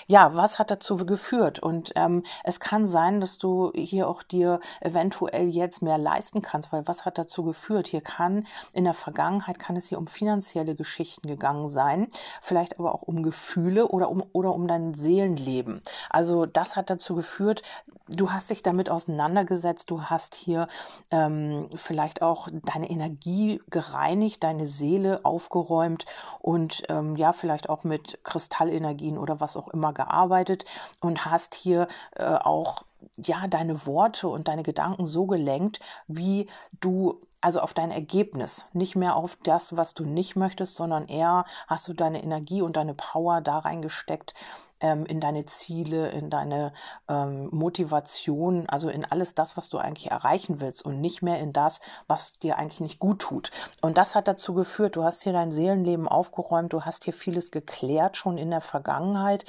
Ja, 0.06 0.34
was 0.34 0.58
hat 0.58 0.70
dazu 0.70 0.96
geführt? 0.96 1.49
Wird. 1.50 1.58
Und 1.58 1.92
ähm, 1.96 2.22
es 2.44 2.60
kann 2.60 2.86
sein, 2.86 3.20
dass 3.20 3.38
du 3.38 3.72
hier 3.74 4.08
auch 4.08 4.22
dir 4.22 4.60
eventuell 4.80 5.48
jetzt 5.48 5.82
mehr 5.82 5.98
leisten 5.98 6.42
kannst, 6.42 6.72
weil 6.72 6.86
was 6.86 7.04
hat 7.04 7.18
dazu 7.18 7.42
geführt? 7.42 7.88
Hier 7.88 8.00
kann 8.00 8.46
in 8.72 8.84
der 8.84 8.94
Vergangenheit 8.94 9.58
kann 9.58 9.76
es 9.76 9.88
hier 9.88 9.98
um 9.98 10.06
finanzielle 10.06 10.74
Geschichten 10.74 11.26
gegangen 11.26 11.68
sein, 11.68 12.08
vielleicht 12.40 12.78
aber 12.78 12.94
auch 12.94 13.02
um 13.02 13.22
Gefühle 13.22 13.88
oder 13.88 14.08
um 14.10 14.22
oder 14.32 14.54
um 14.54 14.68
dein 14.68 14.94
Seelenleben. 14.94 15.80
Also 16.08 16.46
das 16.46 16.76
hat 16.76 16.90
dazu 16.90 17.14
geführt, 17.14 17.62
du 18.08 18.32
hast 18.32 18.50
dich 18.50 18.62
damit 18.62 18.90
auseinandergesetzt, 18.90 19.90
du 19.90 20.02
hast 20.02 20.34
hier 20.34 20.68
ähm, 21.10 21.66
vielleicht 21.74 22.22
auch 22.22 22.48
deine 22.52 22.90
Energie 22.90 23.60
gereinigt, 23.70 24.42
deine 24.42 24.66
Seele 24.66 25.20
aufgeräumt 25.24 26.06
und 26.40 26.82
ähm, 26.88 27.16
ja, 27.16 27.32
vielleicht 27.32 27.68
auch 27.68 27.84
mit 27.84 28.18
Kristallenergien 28.24 29.18
oder 29.18 29.40
was 29.40 29.56
auch 29.56 29.68
immer 29.68 29.92
gearbeitet 29.92 30.64
und 31.00 31.24
hast 31.24 31.39
hier 31.54 31.88
äh, 32.16 32.24
auch 32.24 32.84
ja 33.16 33.46
deine 33.48 33.86
Worte 33.86 34.28
und 34.28 34.48
deine 34.48 34.62
Gedanken 34.62 35.06
so 35.06 35.26
gelenkt, 35.26 35.80
wie 36.06 36.48
du 36.80 37.20
also 37.40 37.60
auf 37.60 37.72
dein 37.72 37.90
Ergebnis, 37.90 38.66
nicht 38.72 38.96
mehr 38.96 39.16
auf 39.16 39.36
das, 39.42 39.76
was 39.76 39.94
du 39.94 40.04
nicht 40.04 40.36
möchtest, 40.36 40.74
sondern 40.74 41.08
eher 41.08 41.46
hast 41.68 41.88
du 41.88 41.94
deine 41.94 42.22
Energie 42.22 42.62
und 42.62 42.76
deine 42.76 42.94
Power 42.94 43.40
da 43.40 43.60
reingesteckt, 43.60 44.34
ähm, 44.80 45.06
in 45.06 45.20
deine 45.20 45.44
Ziele, 45.44 46.10
in 46.10 46.30
deine 46.30 46.72
ähm, 47.08 47.48
Motivation, 47.52 48.68
also 48.68 48.88
in 48.88 49.04
alles 49.04 49.34
das, 49.34 49.56
was 49.56 49.68
du 49.68 49.78
eigentlich 49.78 50.10
erreichen 50.10 50.60
willst 50.60 50.84
und 50.84 51.00
nicht 51.00 51.22
mehr 51.22 51.38
in 51.38 51.52
das, 51.52 51.80
was 52.08 52.38
dir 52.38 52.58
eigentlich 52.58 52.80
nicht 52.80 52.98
gut 52.98 53.20
tut. 53.20 53.50
Und 53.80 53.98
das 53.98 54.14
hat 54.14 54.28
dazu 54.28 54.54
geführt, 54.54 54.96
du 54.96 55.04
hast 55.04 55.22
hier 55.22 55.32
dein 55.32 55.50
Seelenleben 55.50 56.08
aufgeräumt, 56.08 56.72
du 56.72 56.82
hast 56.82 57.04
hier 57.04 57.14
vieles 57.14 57.50
geklärt 57.50 58.16
schon 58.16 58.38
in 58.38 58.50
der 58.50 58.60
Vergangenheit 58.60 59.44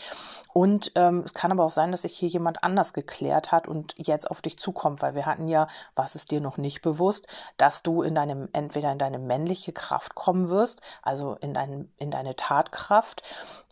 und 0.53 0.91
ähm, 0.95 1.19
es 1.19 1.33
kann 1.33 1.51
aber 1.51 1.63
auch 1.63 1.71
sein, 1.71 1.91
dass 1.91 2.01
sich 2.01 2.17
hier 2.17 2.29
jemand 2.29 2.63
anders 2.63 2.93
geklärt 2.93 3.51
hat 3.51 3.67
und 3.67 3.93
jetzt 3.97 4.29
auf 4.29 4.41
dich 4.41 4.59
zukommt, 4.59 5.01
weil 5.01 5.15
wir 5.15 5.25
hatten 5.25 5.47
ja, 5.47 5.67
was 5.95 6.15
ist 6.15 6.31
dir 6.31 6.41
noch 6.41 6.57
nicht 6.57 6.81
bewusst, 6.81 7.27
dass 7.57 7.83
du 7.83 8.01
in 8.01 8.15
deinem, 8.15 8.49
entweder 8.53 8.91
in 8.91 8.99
deine 8.99 9.19
männliche 9.19 9.71
Kraft 9.71 10.15
kommen 10.15 10.49
wirst, 10.49 10.81
also 11.01 11.35
in, 11.35 11.53
dein, 11.53 11.91
in 11.97 12.11
deine 12.11 12.35
Tatkraft, 12.35 13.23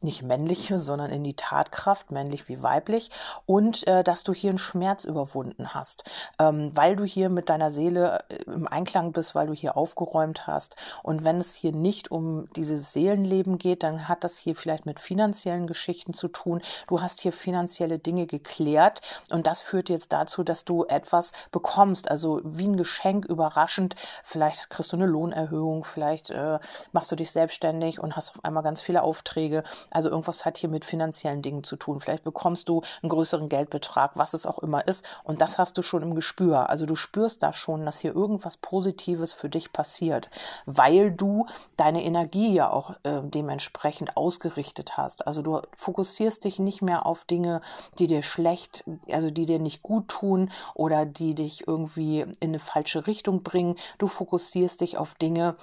nicht 0.04 0.24
männliche, 0.24 0.80
sondern 0.80 1.12
in 1.12 1.24
die 1.24 1.36
Tatkraft, 1.36 2.12
männlich 2.12 2.48
wie 2.48 2.62
weiblich, 2.62 3.10
und 3.46 3.88
äh, 3.88 4.04
dass 4.04 4.24
du 4.24 4.34
hier 4.34 4.50
einen 4.50 4.60
Schmerz 4.60 5.04
überwunden 5.04 5.74
hast, 5.74 6.04
ähm, 6.40 6.72
weil 6.74 6.96
du 6.96 7.04
hier 7.04 7.30
mit 7.30 7.50
deiner 7.50 7.72
Seele 7.72 8.24
äh, 8.30 8.44
im 8.44 8.68
Einklang 8.68 9.12
bist, 9.12 9.36
weil 9.36 9.48
du 9.48 9.54
hier 9.54 9.78
aufgeräumt 9.78 10.48
hast. 10.48 10.76
Und 11.04 11.24
wenn 11.24 11.40
es 11.40 11.54
hier 11.54 11.72
nicht 11.72 12.12
um 12.12 12.48
dieses 12.56 12.94
Seelenleben 12.94 13.58
geht, 13.58 13.84
dann 13.84 14.08
hat 14.08 14.24
das 14.24 14.38
hier 14.38 14.56
vielleicht 14.56 14.86
mit 14.86 15.00
finanziellen 15.00 15.68
Geschichten 15.68 16.14
zu 16.14 16.28
tun. 16.28 16.62
Du 16.88 17.02
hast 17.02 17.22
hier 17.22 17.32
finanzielle 17.32 18.00
Dinge 18.00 18.28
geklärt 18.28 19.02
und 19.32 19.48
das 19.48 19.62
führt 19.62 19.90
jetzt 19.90 20.14
dazu, 20.14 20.44
dass 20.44 20.66
du 20.66 20.86
etwas 20.86 21.34
bekommst, 21.52 22.10
also 22.10 22.42
wie 22.44 22.68
ein 22.68 22.78
Geschenk 22.78 23.26
überraschend. 23.26 23.96
Vielleicht 24.24 24.70
kriegst 24.70 24.92
du 24.92 24.98
eine 24.98 25.06
Lohnerhöhung, 25.06 25.84
vielleicht 25.84 26.30
äh, 26.30 26.60
machst 26.92 27.12
du 27.12 27.16
dich 27.16 27.32
selbstständig 27.32 28.00
und 28.00 28.16
hast 28.16 28.36
auf 28.36 28.46
einmal 28.46 28.64
ganz 28.64 28.82
viele 28.82 29.04
Aufträge 29.04 29.64
Also 29.92 30.10
irgendwas 30.10 30.46
hat 30.46 30.58
hier 30.58 30.70
mit 30.70 30.86
finanziellen 30.86 31.42
Dingen 31.42 31.64
zu 31.64 31.76
tun. 31.76 32.00
Vielleicht 32.00 32.24
bekommst 32.24 32.70
du 32.70 32.82
einen 33.02 33.10
größeren 33.10 33.50
Geldbetrag, 33.50 34.12
was 34.16 34.34
es 34.34 34.46
auch 34.46 34.60
immer 34.60 34.88
ist. 34.88 35.08
Und 35.24 35.42
das 35.42 35.58
hast 35.58 35.78
du 35.78 35.82
schon 35.82 36.04
im 36.04 36.16
Gespür. 36.16 36.70
Also 36.70 36.86
du 36.86 36.96
spürst 36.96 37.44
da 37.44 37.54
schon, 37.54 37.86
dass 37.86 38.00
hier 38.00 38.16
irgendwas 38.16 38.58
Positives 38.58 39.34
für 39.34 39.50
dich 39.50 39.74
passiert, 39.74 40.30
weil 40.66 41.12
du 41.12 41.46
deine 41.78 42.04
Energie 42.04 42.54
ja 42.54 42.72
auch 42.72 42.92
äh, 43.04 43.22
dementsprechend 43.24 44.18
ausgerichtet 44.18 44.98
hast. 44.98 45.28
Also 45.28 45.42
du 45.42 45.62
fokussierst 45.76 46.44
dich 46.46 46.60
nicht 46.60 46.82
mehr 46.82 47.06
auf 47.06 47.26
Dinge, 47.26 47.62
die 47.98 48.08
dir 48.08 48.24
schlecht, 48.24 48.84
also 49.12 49.32
die 49.32 49.46
dir 49.46 49.60
nicht 49.60 49.82
gut 49.82 50.08
tun 50.08 50.52
oder 50.74 51.06
die 51.06 51.36
dich 51.36 51.68
irgendwie 51.68 52.22
in 52.22 52.50
eine 52.50 52.60
falsche 52.60 53.08
Richtung 53.08 53.44
bringen. 53.44 53.76
Du 53.98 54.08
fokussierst 54.08 54.82
dich 54.82 54.98
auf 54.98 55.16
Dinge, 55.16 55.56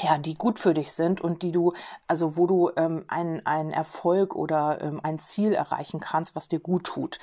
ja, 0.00 0.18
die 0.18 0.34
gut 0.34 0.58
für 0.58 0.74
dich 0.74 0.92
sind 0.92 1.20
und 1.20 1.42
die 1.42 1.52
du, 1.52 1.74
also 2.08 2.36
wo 2.36 2.46
du 2.46 2.70
ähm, 2.76 3.04
einen, 3.08 3.44
einen 3.46 3.70
Erfolg 3.70 4.34
oder 4.34 4.80
ähm, 4.80 5.00
ein 5.02 5.18
Ziel 5.18 5.52
erreichen 5.52 6.00
kannst, 6.00 6.34
was 6.34 6.48
dir 6.48 6.60
gut 6.60 6.84
tut. 6.84 7.18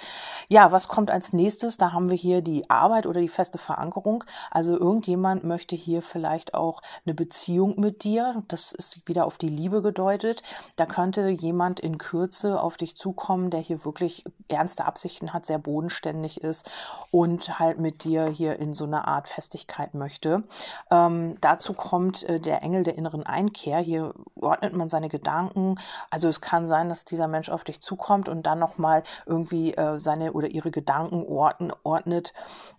Ja, 0.47 0.71
was 0.71 0.88
kommt 0.88 1.11
als 1.11 1.33
nächstes? 1.33 1.77
Da 1.77 1.91
haben 1.91 2.09
wir 2.09 2.17
hier 2.17 2.41
die 2.41 2.69
Arbeit 2.69 3.05
oder 3.05 3.21
die 3.21 3.27
feste 3.27 3.57
Verankerung. 3.57 4.23
Also 4.51 4.77
irgendjemand 4.77 5.43
möchte 5.43 5.75
hier 5.75 6.01
vielleicht 6.01 6.53
auch 6.53 6.81
eine 7.05 7.15
Beziehung 7.15 7.79
mit 7.79 8.03
dir. 8.03 8.43
Das 8.47 8.71
ist 8.71 9.07
wieder 9.07 9.25
auf 9.25 9.38
die 9.38 9.49
Liebe 9.49 9.81
gedeutet. 9.81 10.43
Da 10.75 10.85
könnte 10.85 11.27
jemand 11.29 11.79
in 11.79 11.97
Kürze 11.97 12.61
auf 12.61 12.77
dich 12.77 12.95
zukommen, 12.95 13.49
der 13.49 13.61
hier 13.61 13.83
wirklich 13.83 14.23
ernste 14.47 14.85
Absichten 14.85 15.33
hat, 15.33 15.45
sehr 15.45 15.59
bodenständig 15.59 16.41
ist 16.41 16.69
und 17.11 17.59
halt 17.59 17.79
mit 17.79 18.03
dir 18.03 18.27
hier 18.27 18.59
in 18.59 18.73
so 18.73 18.85
eine 18.85 19.07
Art 19.07 19.27
Festigkeit 19.27 19.93
möchte. 19.93 20.43
Ähm, 20.91 21.38
dazu 21.41 21.73
kommt 21.73 22.23
äh, 22.23 22.39
der 22.39 22.58
Engel 22.61 22.83
der 22.83 22.97
inneren 22.97 23.23
Einkehr. 23.23 23.79
Hier 23.79 24.13
ordnet 24.35 24.73
man 24.73 24.89
seine 24.89 25.09
Gedanken. 25.09 25.75
Also 26.09 26.27
es 26.27 26.41
kann 26.41 26.65
sein, 26.65 26.89
dass 26.89 27.05
dieser 27.05 27.27
Mensch 27.27 27.49
auf 27.49 27.63
dich 27.63 27.81
zukommt 27.81 28.29
und 28.29 28.43
dann 28.43 28.59
nochmal 28.59 29.03
irgendwie 29.25 29.73
äh, 29.73 29.99
seine 29.99 30.33
oder 30.33 30.47
ihre 30.47 30.71
Gedanken 30.71 31.23
ordnen, 31.25 31.71
ordnet 31.83 32.33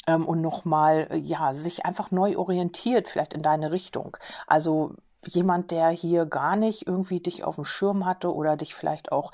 ähm, 0.07 0.27
und 0.27 0.41
nochmal, 0.41 1.09
äh, 1.11 1.17
ja, 1.17 1.53
sich 1.53 1.85
einfach 1.87 2.11
neu 2.11 2.37
orientiert, 2.37 3.09
vielleicht 3.09 3.35
in 3.35 3.43
deine 3.43 3.71
Richtung. 3.73 4.17
Also 4.47 4.95
jemand, 5.27 5.71
der 5.71 5.89
hier 5.91 6.27
gar 6.27 6.57
nicht 6.57 6.87
irgendwie 6.87 7.21
dich 7.21 7.45
auf 7.45 7.57
dem 7.57 7.65
Schirm 7.65 8.07
hatte 8.07 8.35
oder 8.35 8.57
dich 8.57 8.75
vielleicht 8.75 9.13
auch 9.13 9.33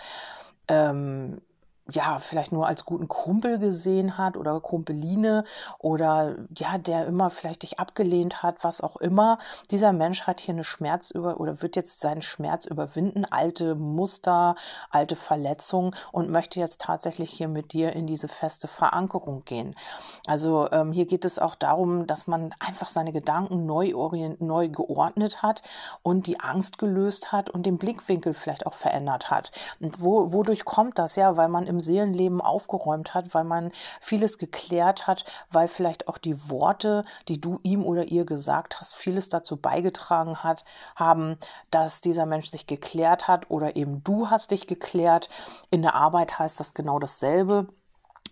ähm, 0.69 1.41
ja, 1.93 2.19
vielleicht 2.19 2.51
nur 2.51 2.67
als 2.67 2.85
guten 2.85 3.07
Kumpel 3.07 3.59
gesehen 3.59 4.19
hat 4.19 4.37
oder 4.37 4.61
Kumpeline 4.61 5.45
oder 5.79 6.35
ja, 6.57 6.79
der 6.79 7.07
immer 7.07 7.31
vielleicht 7.31 7.63
dich 7.63 7.79
abgelehnt 7.79 8.43
hat, 8.43 8.65
was 8.65 8.81
auch 8.81 8.97
immer. 8.97 9.39
Dieser 9.71 9.93
Mensch 9.93 10.23
hat 10.27 10.41
hier 10.41 10.55
eine 10.55 10.65
Schmerz 10.65 11.13
über 11.13 11.39
oder 11.39 11.63
wird 11.63 11.77
jetzt 11.77 12.01
seinen 12.01 12.23
Schmerz 12.23 12.65
überwinden, 12.65 13.25
alte 13.25 13.77
Muster, 13.77 14.57
alte 14.91 15.15
Verletzungen 15.15 15.95
und 16.11 16.29
möchte 16.29 16.59
jetzt 16.59 16.81
tatsächlich 16.81 17.31
hier 17.31 17.47
mit 17.47 17.73
dir 17.73 17.93
in 17.93 18.09
diese 18.09 18.27
feste 18.27 18.67
Verankerung 18.67 19.45
gehen. 19.45 19.77
Also 20.27 20.69
ähm, 20.73 20.91
hier 20.91 21.07
geht 21.07 21.25
es 21.25 21.39
auch 21.39 21.55
darum, 21.55 22.09
dass 22.09 22.27
man 22.27 22.53
einfach 22.59 22.89
seine 22.89 23.13
Gedanken 23.13 23.65
neu, 23.65 23.95
orient, 23.95 24.41
neu 24.41 24.69
geordnet 24.69 25.43
hat 25.43 25.63
und 26.03 26.27
die 26.27 26.41
Angst 26.41 26.79
gelöst 26.79 27.31
hat 27.31 27.49
und 27.49 27.65
den 27.65 27.79
Blickwinkel 27.79 28.35
vielleicht 28.35 28.67
auch 28.67 28.75
verändert 28.75 29.31
hat. 29.31 29.53
Und 29.81 30.03
wo, 30.03 30.33
wodurch 30.33 30.65
kommt 30.65 30.99
das? 30.99 31.15
Ja, 31.15 31.37
weil 31.37 31.49
man 31.49 31.67
im 31.67 31.76
im 31.77 31.81
Seelenleben 31.81 32.41
aufgeräumt 32.41 33.15
hat, 33.15 33.35
weil 33.35 33.45
man 33.45 33.71
vieles 34.01 34.39
geklärt 34.39 35.07
hat, 35.07 35.25
weil 35.51 35.69
vielleicht 35.69 36.09
auch 36.09 36.19
die 36.19 36.49
Worte, 36.49 37.05
die 37.29 37.41
du 37.41 37.61
ihm 37.63 37.85
oder 37.85 38.05
ihr 38.05 38.25
gesagt 38.25 38.81
hast, 38.81 38.95
vieles 38.95 39.29
dazu 39.29 39.57
beigetragen 39.57 40.43
hat, 40.43 40.65
haben, 40.95 41.37
dass 41.71 42.01
dieser 42.01 42.27
Mensch 42.27 42.49
sich 42.49 42.67
geklärt 42.67 43.29
hat 43.29 43.51
oder 43.51 43.77
eben 43.77 44.03
du 44.05 44.31
hast 44.31 44.51
dich 44.51 44.67
geklärt. 44.67 45.29
In 45.71 45.83
der 45.83 45.95
Arbeit 45.95 46.39
heißt 46.39 46.59
das 46.59 46.73
genau 46.75 46.99
dasselbe. 46.99 47.69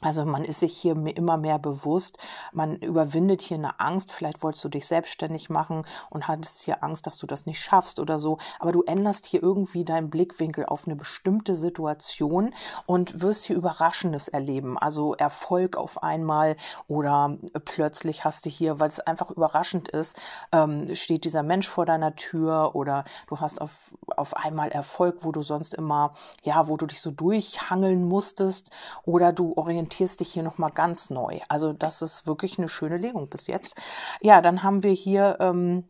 Also 0.05 0.25
man 0.27 0.45
ist 0.45 0.61
sich 0.61 0.77
hier 0.77 0.93
immer 0.93 1.39
mehr 1.39 1.59
bewusst, 1.59 2.19
man 2.53 2.77
überwindet 2.77 3.41
hier 3.41 3.57
eine 3.57 3.81
Angst, 3.81 4.13
vielleicht 4.13 4.43
wolltest 4.43 4.63
du 4.65 4.69
dich 4.69 4.87
selbstständig 4.87 5.49
machen 5.49 5.87
und 6.11 6.29
hattest 6.29 6.63
hier 6.63 6.85
Angst, 6.85 7.07
dass 7.07 7.17
du 7.17 7.27
das 7.27 7.47
nicht 7.47 7.59
schaffst 7.59 7.99
oder 7.99 8.19
so, 8.19 8.37
aber 8.59 8.73
du 8.73 8.83
änderst 8.83 9.27
hier 9.27 9.43
irgendwie 9.43 9.85
deinen 9.85 10.11
Blickwinkel 10.11 10.67
auf 10.67 10.87
eine 10.87 10.95
bestimmte 10.95 11.57
Situation 11.57 12.53
und 12.85 13.23
wirst 13.23 13.47
hier 13.47 13.57
Überraschendes 13.57 14.29
erleben, 14.29 14.77
also 14.77 15.15
Erfolg 15.15 15.79
auf 15.79 16.03
einmal 16.03 16.57
oder 16.87 17.39
plötzlich 17.65 18.25
hast 18.25 18.45
du 18.45 18.51
hier, 18.51 18.81
weil 18.81 18.89
es 18.89 19.01
einfach 19.01 19.31
überraschend 19.31 19.89
ist, 19.89 20.21
ähm, 20.53 20.95
steht 20.95 21.25
dieser 21.25 21.43
Mensch 21.43 21.67
vor 21.69 21.87
deiner 21.87 22.15
Tür 22.15 22.73
oder 22.75 23.05
du 23.29 23.41
hast 23.41 23.63
auf, 23.63 23.71
auf 24.17 24.37
einmal 24.37 24.69
Erfolg, 24.69 25.25
wo 25.25 25.33
du 25.33 25.41
sonst 25.41 25.73
immer, 25.73 26.13
ja, 26.43 26.69
wo 26.69 26.77
du 26.77 26.85
dich 26.85 27.01
so 27.01 27.11
durchhangeln 27.11 28.07
musstest 28.07 28.71
oder 29.07 29.33
du 29.33 29.55
orientierst 29.57 29.94
orientierst 29.95 30.21
dich 30.21 30.33
hier 30.33 30.43
nochmal 30.43 30.71
ganz 30.71 31.11
neu. 31.11 31.39
Also 31.49 31.73
das 31.73 32.03
ist 32.03 32.27
wirklich 32.27 32.59
eine 32.59 32.69
schöne 32.69 32.97
Legung 32.97 33.29
bis 33.29 33.47
jetzt. 33.47 33.77
Ja, 34.21 34.41
dann 34.41 34.63
haben 34.63 34.83
wir 34.83 34.93
hier 34.93 35.37
ähm, 35.41 35.85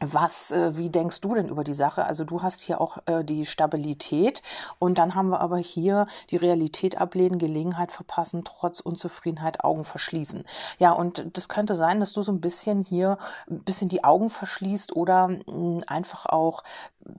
was, 0.00 0.50
äh, 0.50 0.76
wie 0.76 0.90
denkst 0.90 1.20
du 1.20 1.34
denn 1.34 1.48
über 1.48 1.64
die 1.64 1.74
Sache? 1.74 2.04
Also 2.04 2.24
du 2.24 2.42
hast 2.42 2.60
hier 2.60 2.80
auch 2.80 2.98
äh, 3.06 3.24
die 3.24 3.46
Stabilität 3.46 4.42
und 4.78 4.98
dann 4.98 5.14
haben 5.14 5.30
wir 5.30 5.40
aber 5.40 5.58
hier 5.58 6.06
die 6.30 6.36
Realität 6.36 7.00
ablehnen, 7.00 7.38
Gelegenheit 7.38 7.92
verpassen, 7.92 8.42
trotz 8.44 8.80
Unzufriedenheit 8.80 9.62
Augen 9.64 9.84
verschließen. 9.84 10.44
Ja, 10.78 10.92
und 10.92 11.36
das 11.36 11.48
könnte 11.48 11.74
sein, 11.74 12.00
dass 12.00 12.12
du 12.12 12.22
so 12.22 12.32
ein 12.32 12.40
bisschen 12.40 12.84
hier 12.84 13.18
ein 13.48 13.60
bisschen 13.60 13.88
die 13.88 14.04
Augen 14.04 14.30
verschließt 14.30 14.94
oder 14.94 15.28
mh, 15.28 15.44
hm, 15.46 15.82
einfach 15.86 16.26
auch 16.26 16.62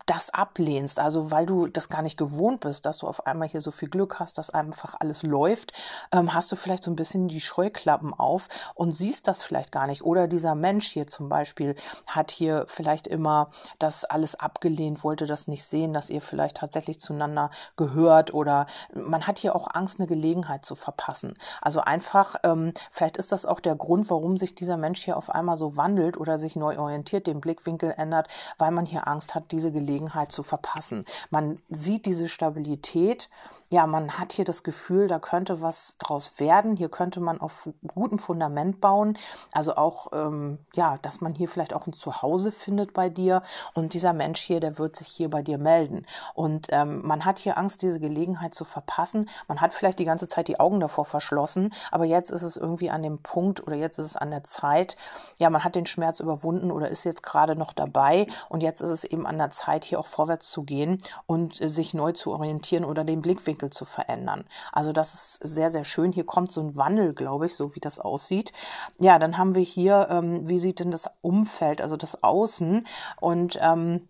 das 0.06 0.30
ablehnst, 0.32 1.00
also 1.00 1.32
weil 1.32 1.46
du 1.46 1.68
das 1.68 1.90
gar 1.90 2.02
nicht 2.02 2.18
gewohnt 2.18 2.62
bist, 2.62 2.86
dass 2.86 3.00
du 3.00 3.08
auf 3.08 3.28
einmal 3.28 3.48
hier 3.48 3.62
so 3.62 3.72
viel 3.72 3.90
Glück 3.90 4.20
hast, 4.20 4.38
dass 4.38 4.50
einfach 4.50 4.96
alles 5.00 5.24
läuft, 5.24 5.74
ähm, 6.12 6.34
hast 6.34 6.52
du 6.52 6.56
vielleicht 6.56 6.84
so 6.84 6.92
ein 6.92 6.96
bisschen 6.96 7.28
die 7.28 7.42
Scheuklappen 7.42 8.14
auf 8.14 8.50
und 8.74 8.92
siehst 8.92 9.28
das 9.28 9.44
vielleicht 9.44 9.72
gar 9.72 9.88
nicht. 9.88 10.04
Oder 10.04 10.28
dieser 10.28 10.56
Mensch 10.56 10.88
hier 10.88 11.08
zum 11.08 11.30
Beispiel 11.30 11.76
hat 12.08 12.32
hier 12.32 12.66
vielleicht 12.68 13.08
immer 13.08 13.50
das 13.78 14.06
alles 14.06 14.36
abgelehnt, 14.36 15.04
wollte 15.04 15.28
das 15.28 15.48
nicht 15.48 15.66
sehen, 15.66 15.94
dass 15.94 16.10
ihr 16.10 16.22
vielleicht 16.22 16.58
tatsächlich 16.58 17.00
zueinander 17.00 17.52
gehört 17.78 18.34
oder 18.34 18.66
man 18.94 19.28
hat 19.28 19.38
hier 19.38 19.56
auch 19.56 19.68
Angst, 19.74 20.00
eine 20.00 20.08
Gelegenheit 20.08 20.66
zu 20.66 20.76
verpassen. 20.76 21.36
Also 21.62 21.82
einfach, 21.82 22.36
ähm, 22.44 22.74
vielleicht 22.90 23.18
ist 23.18 23.32
das 23.32 23.46
auch 23.46 23.60
der 23.60 23.76
Grund, 23.76 24.10
warum 24.10 24.38
sich 24.38 24.56
dieser 24.56 24.78
Mensch 24.78 25.04
hier 25.04 25.18
auf 25.18 25.30
einmal 25.30 25.58
so 25.58 25.78
wandelt 25.78 26.18
oder 26.18 26.40
sich 26.40 26.56
neu 26.56 26.80
orientiert, 26.80 27.28
den 27.28 27.40
Blickwinkel 27.40 27.94
ändert, 27.96 28.28
weil 28.58 28.72
man 28.72 28.86
hier 28.86 29.08
Angst 29.08 29.36
hat, 29.36 29.52
diese 29.52 29.75
Gelegenheit 29.76 30.32
zu 30.32 30.42
verpassen. 30.42 31.06
Man 31.30 31.60
sieht 31.70 32.08
diese 32.08 32.28
Stabilität 32.28 33.30
ja, 33.76 33.88
man 33.88 34.18
hat 34.18 34.32
hier 34.32 34.46
das 34.46 34.64
Gefühl, 34.64 35.10
da 35.10 35.20
könnte 35.20 35.62
was 35.62 35.98
draus 35.98 36.40
werden. 36.40 36.78
Hier 36.78 36.88
könnte 36.88 37.20
man 37.20 37.42
auf 37.42 37.68
gutem 37.86 38.20
Fundament 38.20 38.80
bauen. 38.80 39.18
Also 39.52 39.76
auch, 39.76 40.14
ähm, 40.14 40.60
ja, 40.76 40.96
dass 41.02 41.20
man 41.20 41.34
hier 41.34 41.50
vielleicht 41.50 41.74
auch 41.74 41.86
ein 41.86 41.92
Zuhause 41.92 42.54
findet 42.54 42.94
bei 42.94 43.10
dir. 43.10 43.42
Und 43.74 43.94
dieser 43.94 44.14
Mensch 44.14 44.40
hier, 44.40 44.62
der 44.62 44.78
wird 44.78 44.96
sich 44.96 45.10
hier 45.10 45.30
bei 45.30 45.42
dir 45.42 45.58
melden. 45.58 46.06
Und 46.36 46.68
ähm, 46.70 47.06
man 47.06 47.26
hat 47.26 47.38
hier 47.38 47.58
Angst, 47.58 47.82
diese 47.82 48.00
Gelegenheit 48.00 48.54
zu 48.54 48.64
verpassen. 48.64 49.30
Man 49.50 49.60
hat 49.60 49.74
vielleicht 49.74 50.00
die 50.00 50.06
ganze 50.06 50.30
Zeit 50.30 50.48
die 50.48 50.58
Augen 50.58 50.80
davor 50.80 51.04
verschlossen. 51.04 51.74
Aber 51.92 52.06
jetzt 52.06 52.30
ist 52.30 52.44
es 52.44 52.56
irgendwie 52.56 52.90
an 52.90 53.04
dem 53.04 53.22
Punkt 53.24 53.68
oder 53.68 53.76
jetzt 53.76 54.00
ist 54.00 54.06
es 54.06 54.16
an 54.16 54.32
der 54.32 54.46
Zeit. 54.46 54.96
Ja, 55.38 55.50
man 55.50 55.66
hat 55.66 55.76
den 55.76 55.86
Schmerz 55.86 56.22
überwunden 56.22 56.72
oder 56.72 56.88
ist 56.88 57.04
jetzt 57.04 57.24
gerade 57.24 57.58
noch 57.58 57.74
dabei. 57.74 58.28
Und 58.48 58.64
jetzt 58.64 58.80
ist 58.80 58.92
es 58.92 59.04
eben 59.04 59.28
an 59.28 59.38
der 59.38 59.50
Zeit, 59.50 59.84
hier 59.84 60.00
auch 60.00 60.08
vorwärts 60.08 60.50
zu 60.50 60.64
gehen 60.64 60.98
und 61.26 61.60
äh, 61.60 61.68
sich 61.68 61.94
neu 61.94 62.14
zu 62.14 62.32
orientieren 62.32 62.86
oder 62.86 63.04
den 63.04 63.20
Blickwinkel 63.20 63.65
Blickwinkel 63.66 63.70
zu 63.72 63.86
verändern. 63.86 64.46
Also 64.72 64.92
das 64.92 65.14
ist 65.14 65.40
sehr, 65.44 65.72
sehr 65.72 65.86
schön. 65.86 66.12
Hier 66.12 66.26
kommt 66.26 66.52
so 66.52 66.62
ein 66.62 66.76
Wandel, 66.76 67.14
glaube 67.14 67.48
ich, 67.48 67.56
so 67.56 67.76
wie 67.76 67.80
das 67.80 68.00
aussieht. 68.00 68.52
Ja, 69.00 69.20
dann 69.20 69.38
haben 69.38 69.56
wir 69.56 69.64
hier, 69.64 70.08
ähm, 70.10 70.48
wie 70.48 70.60
sieht 70.60 70.80
denn 70.80 70.92
das 70.92 71.10
Umfeld, 71.22 71.82
also 71.82 71.98
das 71.98 72.24
Außen 72.24 72.86
und 73.20 73.60
ähm, 73.62 74.02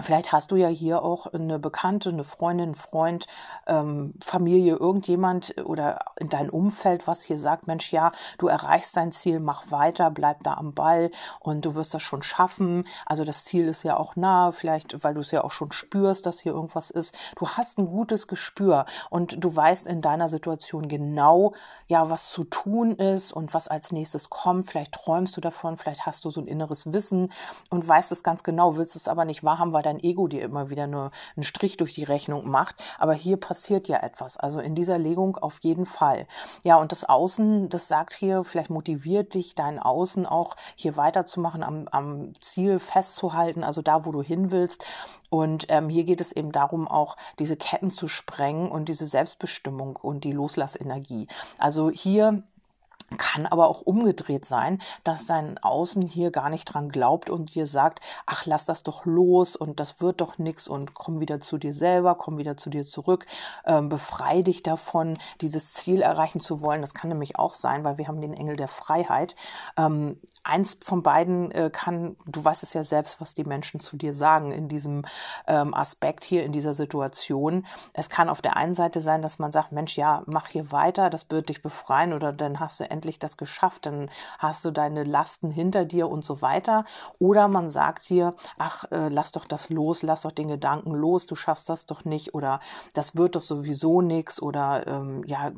Vielleicht 0.00 0.30
hast 0.30 0.52
du 0.52 0.56
ja 0.56 0.68
hier 0.68 1.02
auch 1.02 1.26
eine 1.26 1.58
Bekannte, 1.58 2.10
eine 2.10 2.22
Freundin, 2.22 2.76
Freund, 2.76 3.26
ähm, 3.66 4.14
Familie, 4.22 4.76
irgendjemand 4.76 5.56
oder 5.64 5.98
in 6.20 6.28
deinem 6.28 6.50
Umfeld, 6.50 7.08
was 7.08 7.22
hier 7.22 7.38
sagt, 7.38 7.66
Mensch, 7.66 7.92
ja, 7.92 8.12
du 8.38 8.46
erreichst 8.46 8.96
dein 8.96 9.10
Ziel, 9.10 9.40
mach 9.40 9.72
weiter, 9.72 10.12
bleib 10.12 10.44
da 10.44 10.54
am 10.54 10.72
Ball 10.72 11.10
und 11.40 11.64
du 11.64 11.74
wirst 11.74 11.94
das 11.94 12.02
schon 12.02 12.22
schaffen. 12.22 12.84
Also 13.06 13.24
das 13.24 13.44
Ziel 13.44 13.66
ist 13.66 13.82
ja 13.82 13.96
auch 13.96 14.14
nah, 14.14 14.52
vielleicht, 14.52 15.02
weil 15.02 15.14
du 15.14 15.20
es 15.20 15.32
ja 15.32 15.42
auch 15.42 15.50
schon 15.50 15.72
spürst, 15.72 16.26
dass 16.26 16.38
hier 16.40 16.52
irgendwas 16.52 16.90
ist. 16.90 17.16
Du 17.36 17.48
hast 17.48 17.78
ein 17.78 17.86
gutes 17.86 18.28
Gespür 18.28 18.86
und 19.10 19.42
du 19.42 19.54
weißt 19.54 19.88
in 19.88 20.00
deiner 20.00 20.28
Situation 20.28 20.86
genau, 20.86 21.54
ja, 21.88 22.08
was 22.08 22.30
zu 22.30 22.44
tun 22.44 22.92
ist 22.92 23.32
und 23.32 23.52
was 23.52 23.66
als 23.66 23.90
nächstes 23.90 24.30
kommt. 24.30 24.68
Vielleicht 24.68 24.92
träumst 24.92 25.36
du 25.36 25.40
davon, 25.40 25.76
vielleicht 25.76 26.06
hast 26.06 26.24
du 26.24 26.30
so 26.30 26.40
ein 26.40 26.46
inneres 26.46 26.92
Wissen 26.92 27.30
und 27.68 27.86
weißt 27.86 28.12
es 28.12 28.22
ganz 28.22 28.44
genau, 28.44 28.76
willst 28.76 28.94
es 28.94 29.08
aber 29.08 29.24
nicht 29.24 29.42
wahrhaben, 29.42 29.72
weil 29.72 29.87
dein 29.88 30.02
Ego 30.02 30.28
dir 30.28 30.42
immer 30.42 30.70
wieder 30.70 30.86
nur 30.86 31.10
einen 31.36 31.44
Strich 31.44 31.76
durch 31.76 31.94
die 31.94 32.04
Rechnung 32.04 32.48
macht. 32.48 32.76
Aber 32.98 33.14
hier 33.14 33.36
passiert 33.36 33.88
ja 33.88 33.98
etwas. 33.98 34.36
Also 34.36 34.60
in 34.60 34.74
dieser 34.74 34.98
Legung 34.98 35.36
auf 35.36 35.58
jeden 35.60 35.86
Fall. 35.86 36.26
Ja, 36.62 36.76
und 36.76 36.92
das 36.92 37.04
Außen, 37.04 37.68
das 37.68 37.88
sagt 37.88 38.12
hier, 38.12 38.44
vielleicht 38.44 38.70
motiviert 38.70 39.34
dich 39.34 39.54
dein 39.54 39.78
Außen 39.78 40.26
auch 40.26 40.56
hier 40.76 40.96
weiterzumachen, 40.96 41.62
am, 41.62 41.88
am 41.88 42.32
Ziel 42.40 42.78
festzuhalten, 42.78 43.64
also 43.64 43.82
da, 43.82 44.04
wo 44.04 44.12
du 44.12 44.22
hin 44.22 44.50
willst. 44.50 44.84
Und 45.30 45.66
ähm, 45.68 45.88
hier 45.88 46.04
geht 46.04 46.20
es 46.20 46.32
eben 46.32 46.52
darum, 46.52 46.88
auch 46.88 47.16
diese 47.38 47.56
Ketten 47.56 47.90
zu 47.90 48.08
sprengen 48.08 48.70
und 48.70 48.88
diese 48.88 49.06
Selbstbestimmung 49.06 49.96
und 49.96 50.24
die 50.24 50.32
Loslassenergie. 50.32 51.26
Also 51.58 51.90
hier 51.90 52.42
kann 53.16 53.46
aber 53.46 53.68
auch 53.68 53.80
umgedreht 53.80 54.44
sein, 54.44 54.82
dass 55.02 55.24
dein 55.24 55.56
Außen 55.58 56.02
hier 56.02 56.30
gar 56.30 56.50
nicht 56.50 56.66
dran 56.66 56.90
glaubt 56.90 57.30
und 57.30 57.54
dir 57.54 57.66
sagt, 57.66 58.00
ach, 58.26 58.44
lass 58.44 58.66
das 58.66 58.82
doch 58.82 59.06
los 59.06 59.56
und 59.56 59.80
das 59.80 60.00
wird 60.00 60.20
doch 60.20 60.36
nix 60.36 60.68
und 60.68 60.94
komm 60.94 61.20
wieder 61.20 61.40
zu 61.40 61.56
dir 61.56 61.72
selber, 61.72 62.16
komm 62.16 62.36
wieder 62.36 62.56
zu 62.56 62.68
dir 62.68 62.86
zurück, 62.86 63.26
ähm, 63.64 63.88
befrei 63.88 64.42
dich 64.42 64.62
davon, 64.62 65.16
dieses 65.40 65.72
Ziel 65.72 66.02
erreichen 66.02 66.40
zu 66.40 66.60
wollen. 66.60 66.82
Das 66.82 66.94
kann 66.94 67.08
nämlich 67.08 67.38
auch 67.38 67.54
sein, 67.54 67.84
weil 67.84 67.96
wir 67.96 68.08
haben 68.08 68.20
den 68.20 68.34
Engel 68.34 68.56
der 68.56 68.68
Freiheit. 68.68 69.36
Ähm, 69.76 70.20
eins 70.44 70.78
von 70.82 71.02
beiden 71.02 71.50
äh, 71.50 71.70
kann, 71.72 72.16
du 72.26 72.44
weißt 72.44 72.62
es 72.62 72.74
ja 72.74 72.84
selbst, 72.84 73.20
was 73.20 73.34
die 73.34 73.44
Menschen 73.44 73.80
zu 73.80 73.96
dir 73.96 74.14
sagen 74.14 74.52
in 74.52 74.68
diesem 74.68 75.04
ähm, 75.46 75.74
Aspekt 75.74 76.24
hier, 76.24 76.44
in 76.44 76.52
dieser 76.52 76.74
Situation. 76.74 77.66
Es 77.92 78.10
kann 78.10 78.28
auf 78.28 78.42
der 78.42 78.56
einen 78.56 78.74
Seite 78.74 79.00
sein, 79.00 79.22
dass 79.22 79.38
man 79.38 79.52
sagt, 79.52 79.72
Mensch, 79.72 79.96
ja, 79.96 80.22
mach 80.26 80.48
hier 80.48 80.72
weiter, 80.72 81.10
das 81.10 81.30
wird 81.30 81.48
dich 81.48 81.62
befreien 81.62 82.12
oder 82.12 82.32
dann 82.32 82.60
hast 82.60 82.80
du 82.80 82.90
endlich 82.90 83.18
das 83.18 83.36
geschafft, 83.36 83.86
dann 83.86 84.10
hast 84.38 84.64
du 84.64 84.70
deine 84.70 85.04
Lasten 85.04 85.50
hinter 85.50 85.84
dir 85.84 86.08
und 86.08 86.24
so 86.24 86.42
weiter. 86.42 86.84
Oder 87.18 87.48
man 87.48 87.68
sagt 87.68 88.08
dir, 88.08 88.34
ach, 88.58 88.84
äh, 88.90 89.08
lass 89.08 89.32
doch 89.32 89.46
das 89.46 89.70
los, 89.70 90.02
lass 90.02 90.22
doch 90.22 90.32
den 90.32 90.48
Gedanken 90.48 90.92
los, 90.92 91.26
du 91.26 91.34
schaffst 91.34 91.68
das 91.68 91.86
doch 91.86 92.04
nicht 92.04 92.34
oder 92.34 92.60
das 92.94 93.16
wird 93.16 93.36
doch 93.36 93.42
sowieso 93.42 94.02
nichts 94.02 94.40
oder 94.40 94.86
ähm, 94.86 95.24
ja, 95.26 95.52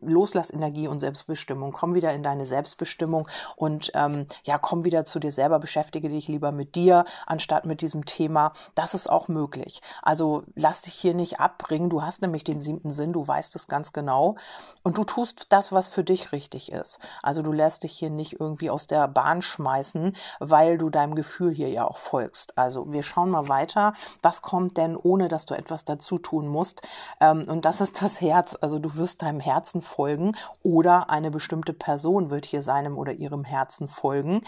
Loslassenergie 0.00 0.88
und 0.88 0.98
Selbstbestimmung. 0.98 1.72
Komm 1.72 1.94
wieder 1.94 2.12
in 2.12 2.22
deine 2.22 2.46
Selbstbestimmung 2.46 3.28
und 3.56 3.92
ähm, 3.94 4.26
ja, 4.44 4.58
komm 4.58 4.84
wieder 4.84 5.04
zu 5.04 5.18
dir 5.18 5.32
selber, 5.32 5.58
beschäftige 5.58 6.08
dich 6.08 6.28
lieber 6.28 6.52
mit 6.52 6.74
dir, 6.74 7.04
anstatt 7.26 7.66
mit 7.66 7.80
diesem 7.80 8.04
Thema. 8.04 8.52
Das 8.74 8.94
ist 8.94 9.08
auch 9.08 9.28
möglich. 9.28 9.80
Also 10.02 10.44
lass 10.54 10.82
dich 10.82 10.94
hier 10.94 11.14
nicht 11.14 11.40
abbringen. 11.40 11.90
Du 11.90 12.02
hast 12.02 12.22
nämlich 12.22 12.44
den 12.44 12.60
siebten 12.60 12.90
Sinn, 12.90 13.12
du 13.12 13.26
weißt 13.26 13.54
es 13.56 13.68
ganz 13.68 13.92
genau. 13.92 14.36
Und 14.82 14.98
du 14.98 15.04
tust 15.04 15.46
das, 15.50 15.72
was 15.72 15.88
für 15.88 16.04
dich 16.04 16.32
richtig 16.32 16.72
ist. 16.72 16.98
Also 17.22 17.42
du 17.42 17.52
lässt 17.52 17.84
dich 17.84 17.92
hier 17.92 18.10
nicht 18.10 18.40
irgendwie 18.40 18.70
aus 18.70 18.86
der 18.86 19.08
Bahn 19.08 19.42
schmeißen, 19.42 20.14
weil 20.40 20.78
du 20.78 20.90
deinem 20.90 21.14
Gefühl 21.14 21.52
hier 21.52 21.68
ja 21.68 21.86
auch 21.86 21.98
folgst. 21.98 22.58
Also 22.58 22.92
wir 22.92 23.02
schauen 23.02 23.30
mal 23.30 23.48
weiter. 23.48 23.94
Was 24.22 24.42
kommt 24.42 24.76
denn, 24.76 24.96
ohne 24.96 25.28
dass 25.28 25.46
du 25.46 25.54
etwas 25.54 25.84
dazu 25.84 26.18
tun 26.18 26.48
musst? 26.48 26.82
Ähm, 27.20 27.44
und 27.48 27.64
das 27.64 27.80
ist 27.80 28.02
das 28.02 28.20
Herz. 28.20 28.56
Also 28.60 28.78
du 28.78 28.96
wirst 28.96 29.22
deinem 29.22 29.40
Herz 29.40 29.51
Herzen 29.52 29.82
folgen 29.82 30.32
oder 30.62 31.10
eine 31.10 31.30
bestimmte 31.30 31.74
Person 31.74 32.30
wird 32.30 32.46
hier 32.46 32.62
seinem 32.62 32.96
oder 32.96 33.12
ihrem 33.12 33.44
Herzen 33.44 33.88
folgen. 33.88 34.42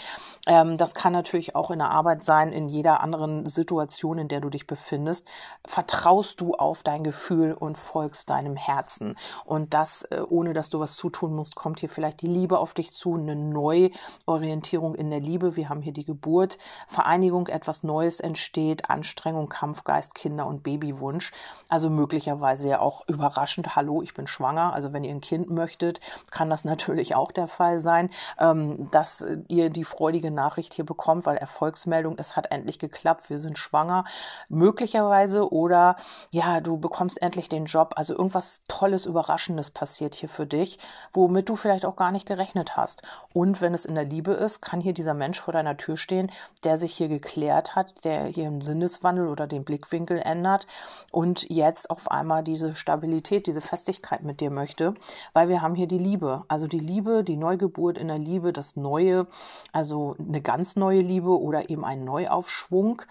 Ähm, 0.46 0.78
das 0.78 0.94
kann 0.94 1.12
natürlich 1.12 1.54
auch 1.54 1.70
in 1.70 1.78
der 1.78 1.90
Arbeit 1.90 2.24
sein, 2.24 2.52
in 2.52 2.68
jeder 2.68 3.00
anderen 3.00 3.46
Situation, 3.46 4.18
in 4.18 4.28
der 4.28 4.40
du 4.40 4.48
dich 4.48 4.66
befindest. 4.66 5.28
Vertraust 5.66 6.40
du 6.40 6.54
auf 6.54 6.82
dein 6.82 7.04
Gefühl 7.04 7.52
und 7.52 7.76
folgst 7.76 8.30
deinem 8.30 8.56
Herzen. 8.56 9.16
Und 9.44 9.74
das, 9.74 10.02
äh, 10.04 10.22
ohne 10.26 10.54
dass 10.54 10.70
du 10.70 10.80
was 10.80 10.96
zutun 10.96 11.34
musst, 11.34 11.54
kommt 11.54 11.80
hier 11.80 11.88
vielleicht 11.88 12.22
die 12.22 12.26
Liebe 12.26 12.58
auf 12.58 12.72
dich 12.72 12.92
zu, 12.92 13.14
eine 13.14 13.36
Neuorientierung 13.36 14.94
in 14.94 15.10
der 15.10 15.20
Liebe. 15.20 15.56
Wir 15.56 15.68
haben 15.68 15.82
hier 15.82 15.92
die 15.92 16.04
Geburt, 16.04 16.58
Vereinigung, 16.88 17.48
etwas 17.48 17.82
Neues 17.82 18.20
entsteht, 18.20 18.88
Anstrengung, 18.88 19.48
Kampfgeist, 19.48 20.14
Kinder- 20.14 20.46
und 20.46 20.62
Babywunsch. 20.62 21.32
Also 21.68 21.90
möglicherweise 21.90 22.70
ja 22.70 22.80
auch 22.80 23.06
überraschend, 23.08 23.76
hallo, 23.76 24.00
ich 24.00 24.14
bin 24.14 24.26
schwanger. 24.26 24.72
Also 24.72 24.93
wenn 24.94 25.04
ihr 25.04 25.14
ein 25.14 25.20
Kind 25.20 25.50
möchtet, 25.50 26.00
kann 26.30 26.48
das 26.48 26.64
natürlich 26.64 27.14
auch 27.14 27.32
der 27.32 27.48
Fall 27.48 27.80
sein, 27.80 28.10
ähm, 28.38 28.90
dass 28.90 29.26
ihr 29.48 29.70
die 29.70 29.84
freudige 29.84 30.30
Nachricht 30.30 30.74
hier 30.74 30.86
bekommt, 30.86 31.26
weil 31.26 31.36
Erfolgsmeldung, 31.36 32.16
es 32.18 32.36
hat 32.36 32.50
endlich 32.50 32.78
geklappt, 32.78 33.28
wir 33.30 33.38
sind 33.38 33.58
schwanger, 33.58 34.04
möglicherweise 34.48 35.52
oder 35.52 35.96
ja, 36.30 36.60
du 36.60 36.78
bekommst 36.78 37.20
endlich 37.20 37.48
den 37.48 37.66
Job, 37.66 37.94
also 37.96 38.14
irgendwas 38.14 38.62
Tolles, 38.68 39.06
Überraschendes 39.06 39.70
passiert 39.70 40.14
hier 40.14 40.28
für 40.28 40.46
dich, 40.46 40.78
womit 41.12 41.48
du 41.48 41.56
vielleicht 41.56 41.84
auch 41.84 41.96
gar 41.96 42.12
nicht 42.12 42.26
gerechnet 42.26 42.76
hast. 42.76 43.02
Und 43.32 43.60
wenn 43.60 43.74
es 43.74 43.84
in 43.84 43.94
der 43.94 44.04
Liebe 44.04 44.32
ist, 44.32 44.60
kann 44.60 44.80
hier 44.80 44.92
dieser 44.94 45.14
Mensch 45.14 45.40
vor 45.40 45.52
deiner 45.52 45.76
Tür 45.76 45.96
stehen, 45.96 46.30
der 46.62 46.78
sich 46.78 46.94
hier 46.94 47.08
geklärt 47.08 47.74
hat, 47.74 48.04
der 48.04 48.26
hier 48.26 48.46
einen 48.46 48.62
Sinneswandel 48.62 49.28
oder 49.28 49.46
den 49.46 49.64
Blickwinkel 49.64 50.18
ändert 50.18 50.66
und 51.10 51.48
jetzt 51.50 51.90
auf 51.90 52.10
einmal 52.10 52.44
diese 52.44 52.74
Stabilität, 52.74 53.46
diese 53.46 53.60
Festigkeit 53.60 54.22
mit 54.22 54.40
dir 54.40 54.50
möchte 54.50 54.83
möchte, 54.84 54.94
weil 55.32 55.48
wir 55.48 55.62
haben 55.62 55.74
hier 55.74 55.86
die 55.86 55.98
Liebe. 55.98 56.44
Also 56.48 56.66
die 56.66 56.80
Liebe, 56.80 57.22
die 57.22 57.36
Neugeburt 57.36 57.98
in 57.98 58.08
der 58.08 58.18
Liebe, 58.18 58.52
das 58.52 58.76
Neue, 58.76 59.26
also 59.72 60.16
eine 60.18 60.40
ganz 60.40 60.76
neue 60.76 61.00
Liebe 61.00 61.40
oder 61.40 61.70
eben 61.70 61.84
ein 61.84 62.04
Neuaufschwung. 62.04 63.02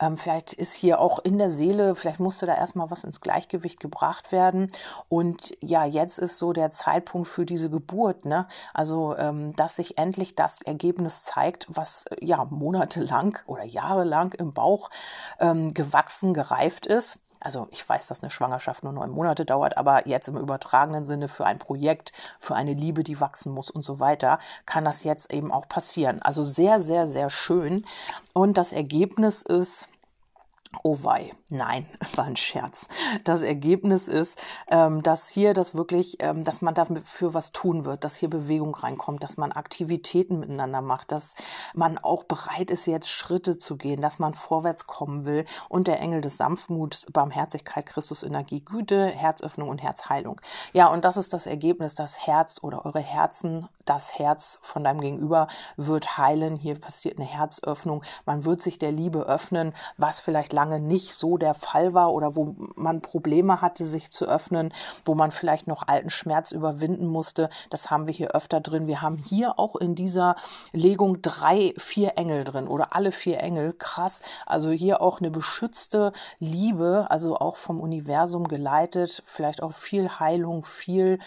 Ähm, 0.00 0.16
vielleicht 0.16 0.54
ist 0.54 0.74
hier 0.74 0.98
auch 0.98 1.18
in 1.18 1.38
der 1.38 1.50
Seele, 1.50 1.94
vielleicht 1.94 2.20
musste 2.20 2.46
da 2.46 2.54
erstmal 2.54 2.90
was 2.90 3.04
ins 3.04 3.20
Gleichgewicht 3.20 3.80
gebracht 3.80 4.32
werden. 4.32 4.68
Und 5.08 5.56
ja, 5.60 5.84
jetzt 5.84 6.18
ist 6.18 6.38
so 6.38 6.52
der 6.52 6.70
Zeitpunkt 6.70 7.28
für 7.28 7.44
diese 7.44 7.70
Geburt, 7.70 8.24
ne? 8.24 8.46
Also, 8.72 9.16
ähm, 9.18 9.52
dass 9.54 9.76
sich 9.76 9.98
endlich 9.98 10.34
das 10.34 10.62
Ergebnis 10.62 11.24
zeigt, 11.24 11.66
was 11.68 12.06
ja 12.20 12.46
monatelang 12.48 13.38
oder 13.46 13.64
jahrelang 13.64 14.32
im 14.32 14.52
Bauch 14.52 14.90
ähm, 15.38 15.74
gewachsen, 15.74 16.32
gereift 16.34 16.86
ist 16.86 17.20
also 17.40 17.68
ich 17.70 17.86
weiß, 17.86 18.06
dass 18.08 18.22
eine 18.22 18.30
Schwangerschaft 18.30 18.84
nur 18.84 18.92
neun 18.92 19.10
Monate 19.10 19.44
dauert, 19.44 19.76
aber 19.76 20.06
jetzt 20.06 20.28
im 20.28 20.36
übertragenen 20.36 21.04
Sinne 21.04 21.28
für 21.28 21.46
ein 21.46 21.58
Projekt, 21.58 22.12
für 22.38 22.54
eine 22.54 22.74
Liebe, 22.74 23.02
die 23.02 23.20
wachsen 23.20 23.52
muss 23.52 23.70
und 23.70 23.84
so 23.84 23.98
weiter, 23.98 24.38
kann 24.66 24.84
das 24.84 25.04
jetzt 25.04 25.32
eben 25.32 25.50
auch 25.50 25.68
passieren. 25.68 26.20
Also 26.22 26.44
sehr, 26.44 26.80
sehr, 26.80 27.06
sehr 27.06 27.30
schön. 27.30 27.84
Und 28.32 28.58
das 28.58 28.72
Ergebnis 28.72 29.42
ist, 29.42 29.88
Oh 30.84 30.98
wei, 31.02 31.32
nein, 31.50 31.84
war 32.14 32.26
ein 32.26 32.36
Scherz. 32.36 32.88
Das 33.24 33.42
Ergebnis 33.42 34.06
ist, 34.06 34.40
ähm, 34.70 35.02
dass 35.02 35.28
hier 35.28 35.52
das 35.52 35.74
wirklich, 35.74 36.18
ähm, 36.20 36.44
dass 36.44 36.62
man 36.62 36.74
dafür 36.74 37.34
was 37.34 37.50
tun 37.50 37.84
wird, 37.84 38.04
dass 38.04 38.16
hier 38.16 38.30
Bewegung 38.30 38.74
reinkommt, 38.74 39.24
dass 39.24 39.36
man 39.36 39.50
Aktivitäten 39.50 40.38
miteinander 40.38 40.80
macht, 40.80 41.10
dass 41.10 41.34
man 41.74 41.98
auch 41.98 42.22
bereit 42.22 42.70
ist, 42.70 42.86
jetzt 42.86 43.08
Schritte 43.08 43.58
zu 43.58 43.76
gehen, 43.76 44.00
dass 44.00 44.20
man 44.20 44.32
vorwärts 44.32 44.86
kommen 44.86 45.24
will 45.24 45.44
und 45.68 45.88
der 45.88 45.98
Engel 45.98 46.20
des 46.20 46.36
Sanftmuts, 46.36 47.06
Barmherzigkeit, 47.12 47.86
Christus, 47.86 48.22
Energie, 48.22 48.64
Güte, 48.64 49.06
Herzöffnung 49.06 49.68
und 49.68 49.82
Herzheilung. 49.82 50.40
Ja, 50.72 50.86
und 50.86 51.04
das 51.04 51.16
ist 51.16 51.32
das 51.32 51.46
Ergebnis, 51.46 51.96
das 51.96 52.26
Herz 52.26 52.60
oder 52.62 52.86
eure 52.86 53.00
Herzen, 53.00 53.68
das 53.90 54.16
Herz 54.20 54.60
von 54.62 54.84
deinem 54.84 55.00
Gegenüber 55.00 55.48
wird 55.76 56.16
heilen. 56.16 56.54
Hier 56.54 56.78
passiert 56.78 57.18
eine 57.18 57.26
Herzöffnung. 57.26 58.04
Man 58.24 58.44
wird 58.44 58.62
sich 58.62 58.78
der 58.78 58.92
Liebe 58.92 59.22
öffnen, 59.22 59.72
was 59.96 60.20
vielleicht 60.20 60.52
lange 60.52 60.78
nicht 60.78 61.12
so 61.12 61.36
der 61.36 61.54
Fall 61.54 61.92
war 61.92 62.12
oder 62.12 62.36
wo 62.36 62.54
man 62.76 63.02
Probleme 63.02 63.60
hatte, 63.60 63.84
sich 63.84 64.12
zu 64.12 64.26
öffnen, 64.26 64.72
wo 65.04 65.16
man 65.16 65.32
vielleicht 65.32 65.66
noch 65.66 65.88
alten 65.88 66.08
Schmerz 66.08 66.52
überwinden 66.52 67.08
musste. 67.08 67.50
Das 67.68 67.90
haben 67.90 68.06
wir 68.06 68.14
hier 68.14 68.30
öfter 68.30 68.60
drin. 68.60 68.86
Wir 68.86 69.02
haben 69.02 69.16
hier 69.16 69.58
auch 69.58 69.74
in 69.74 69.96
dieser 69.96 70.36
Legung 70.70 71.20
drei, 71.20 71.74
vier 71.76 72.16
Engel 72.16 72.44
drin 72.44 72.68
oder 72.68 72.94
alle 72.94 73.10
vier 73.10 73.40
Engel. 73.40 73.72
Krass. 73.72 74.22
Also 74.46 74.70
hier 74.70 75.02
auch 75.02 75.18
eine 75.18 75.32
beschützte 75.32 76.12
Liebe, 76.38 77.08
also 77.10 77.36
auch 77.36 77.56
vom 77.56 77.80
Universum 77.80 78.46
geleitet. 78.46 79.24
Vielleicht 79.26 79.64
auch 79.64 79.72
viel 79.72 80.20
Heilung, 80.20 80.64
viel 80.64 81.18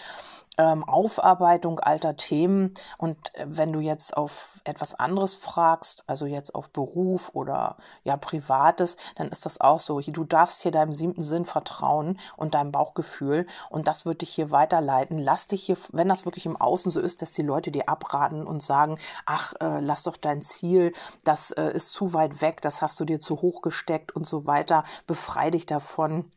ähm, 0.58 0.84
Aufarbeitung 0.84 1.80
alter 1.80 2.16
Themen. 2.16 2.74
Und 2.98 3.34
äh, 3.34 3.46
wenn 3.48 3.72
du 3.72 3.80
jetzt 3.80 4.16
auf 4.16 4.60
etwas 4.64 4.94
anderes 4.94 5.36
fragst, 5.36 6.04
also 6.06 6.26
jetzt 6.26 6.54
auf 6.54 6.70
Beruf 6.70 7.30
oder 7.34 7.76
ja 8.02 8.16
Privates, 8.16 8.96
dann 9.16 9.28
ist 9.28 9.46
das 9.46 9.60
auch 9.60 9.80
so. 9.80 10.00
Du 10.00 10.24
darfst 10.24 10.62
hier 10.62 10.72
deinem 10.72 10.94
siebten 10.94 11.22
Sinn 11.22 11.44
vertrauen 11.44 12.18
und 12.36 12.54
deinem 12.54 12.72
Bauchgefühl 12.72 13.46
und 13.70 13.88
das 13.88 14.06
wird 14.06 14.22
dich 14.22 14.30
hier 14.30 14.50
weiterleiten. 14.50 15.18
Lass 15.18 15.48
dich 15.48 15.64
hier, 15.64 15.76
wenn 15.92 16.08
das 16.08 16.24
wirklich 16.24 16.46
im 16.46 16.56
Außen 16.56 16.90
so 16.90 17.00
ist, 17.00 17.22
dass 17.22 17.32
die 17.32 17.42
Leute 17.42 17.70
dir 17.70 17.88
abraten 17.88 18.46
und 18.46 18.62
sagen, 18.62 18.98
ach, 19.26 19.54
äh, 19.60 19.80
lass 19.80 20.04
doch 20.04 20.16
dein 20.16 20.40
Ziel, 20.42 20.92
das 21.24 21.50
äh, 21.52 21.72
ist 21.72 21.92
zu 21.92 22.14
weit 22.14 22.40
weg, 22.40 22.60
das 22.60 22.82
hast 22.82 22.98
du 23.00 23.04
dir 23.04 23.20
zu 23.20 23.42
hoch 23.42 23.62
gesteckt 23.62 24.14
und 24.14 24.26
so 24.26 24.46
weiter, 24.46 24.84
befrei 25.06 25.50
dich 25.50 25.66
davon 25.66 26.30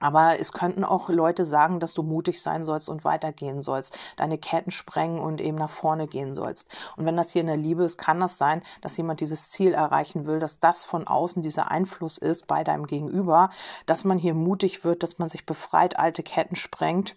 aber 0.00 0.38
es 0.38 0.52
könnten 0.52 0.84
auch 0.84 1.08
Leute 1.08 1.44
sagen, 1.44 1.80
dass 1.80 1.94
du 1.94 2.02
mutig 2.02 2.42
sein 2.42 2.64
sollst 2.64 2.88
und 2.88 3.04
weitergehen 3.04 3.60
sollst, 3.60 3.96
deine 4.16 4.38
Ketten 4.38 4.70
sprengen 4.70 5.20
und 5.20 5.40
eben 5.40 5.56
nach 5.56 5.70
vorne 5.70 6.06
gehen 6.06 6.34
sollst. 6.34 6.68
Und 6.96 7.04
wenn 7.04 7.16
das 7.16 7.32
hier 7.32 7.40
in 7.40 7.46
der 7.46 7.56
Liebe 7.56 7.84
ist, 7.84 7.98
kann 7.98 8.20
das 8.20 8.38
sein, 8.38 8.62
dass 8.80 8.96
jemand 8.96 9.20
dieses 9.20 9.50
Ziel 9.50 9.74
erreichen 9.74 10.26
will, 10.26 10.38
dass 10.38 10.60
das 10.60 10.84
von 10.84 11.06
außen 11.06 11.42
dieser 11.42 11.70
Einfluss 11.70 12.18
ist 12.18 12.46
bei 12.46 12.64
deinem 12.64 12.86
Gegenüber, 12.86 13.50
dass 13.86 14.04
man 14.04 14.18
hier 14.18 14.34
mutig 14.34 14.84
wird, 14.84 15.02
dass 15.02 15.18
man 15.18 15.28
sich 15.28 15.46
befreit, 15.46 15.98
alte 15.98 16.22
Ketten 16.22 16.56
sprengt 16.56 17.16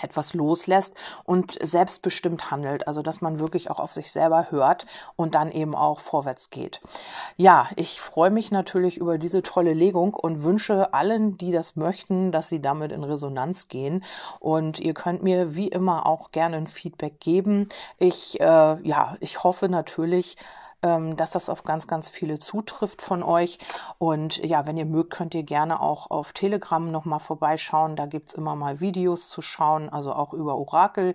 etwas 0.00 0.34
loslässt 0.34 0.94
und 1.24 1.56
selbstbestimmt 1.60 2.50
handelt. 2.50 2.86
Also, 2.88 3.02
dass 3.02 3.20
man 3.20 3.38
wirklich 3.38 3.70
auch 3.70 3.78
auf 3.78 3.92
sich 3.92 4.10
selber 4.12 4.50
hört 4.50 4.86
und 5.16 5.34
dann 5.34 5.50
eben 5.50 5.74
auch 5.74 6.00
vorwärts 6.00 6.50
geht. 6.50 6.80
Ja, 7.36 7.68
ich 7.76 8.00
freue 8.00 8.30
mich 8.30 8.50
natürlich 8.50 8.96
über 8.96 9.18
diese 9.18 9.42
tolle 9.42 9.72
Legung 9.72 10.14
und 10.14 10.42
wünsche 10.42 10.92
allen, 10.94 11.36
die 11.36 11.52
das 11.52 11.76
möchten, 11.76 12.32
dass 12.32 12.48
sie 12.48 12.60
damit 12.60 12.92
in 12.92 13.04
Resonanz 13.04 13.68
gehen. 13.68 14.04
Und 14.40 14.80
ihr 14.80 14.94
könnt 14.94 15.22
mir 15.22 15.54
wie 15.54 15.68
immer 15.68 16.06
auch 16.06 16.30
gerne 16.30 16.56
ein 16.56 16.66
Feedback 16.66 17.20
geben. 17.20 17.68
Ich, 17.98 18.40
äh, 18.40 18.44
ja, 18.44 19.16
ich 19.20 19.44
hoffe 19.44 19.68
natürlich, 19.68 20.36
ähm, 20.82 21.16
dass 21.16 21.32
das 21.32 21.48
auf 21.48 21.62
ganz, 21.62 21.86
ganz 21.86 22.08
viele 22.08 22.38
zutrifft 22.38 23.02
von 23.02 23.22
euch. 23.22 23.58
Und 23.98 24.38
ja, 24.38 24.66
wenn 24.66 24.76
ihr 24.76 24.84
mögt, 24.84 25.12
könnt 25.12 25.34
ihr 25.34 25.42
gerne 25.42 25.80
auch 25.80 26.10
auf 26.10 26.32
Telegram 26.32 26.90
nochmal 26.90 27.20
vorbeischauen. 27.20 27.96
Da 27.96 28.06
gibt's 28.06 28.34
immer 28.34 28.56
mal 28.56 28.80
Videos 28.80 29.28
zu 29.28 29.42
schauen, 29.42 29.88
also 29.88 30.12
auch 30.12 30.32
über 30.32 30.56
Orakel. 30.56 31.14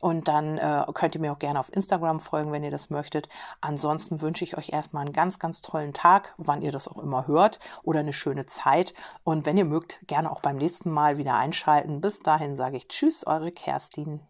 Und 0.00 0.28
dann 0.28 0.58
äh, 0.58 0.84
könnt 0.94 1.14
ihr 1.14 1.20
mir 1.20 1.32
auch 1.32 1.38
gerne 1.38 1.60
auf 1.60 1.72
Instagram 1.72 2.20
folgen, 2.20 2.52
wenn 2.52 2.64
ihr 2.64 2.70
das 2.70 2.90
möchtet. 2.90 3.28
Ansonsten 3.60 4.20
wünsche 4.20 4.44
ich 4.44 4.56
euch 4.56 4.70
erstmal 4.70 5.04
einen 5.04 5.12
ganz, 5.12 5.38
ganz 5.38 5.62
tollen 5.62 5.92
Tag, 5.92 6.34
wann 6.36 6.62
ihr 6.62 6.72
das 6.72 6.88
auch 6.88 6.98
immer 6.98 7.26
hört, 7.26 7.60
oder 7.82 8.00
eine 8.00 8.12
schöne 8.12 8.46
Zeit. 8.46 8.94
Und 9.24 9.46
wenn 9.46 9.56
ihr 9.56 9.64
mögt, 9.64 10.00
gerne 10.06 10.30
auch 10.30 10.40
beim 10.40 10.56
nächsten 10.56 10.90
Mal 10.90 11.18
wieder 11.18 11.34
einschalten. 11.34 12.00
Bis 12.00 12.20
dahin 12.20 12.56
sage 12.56 12.76
ich 12.76 12.88
Tschüss, 12.88 13.26
eure 13.26 13.52
Kerstin. 13.52 14.20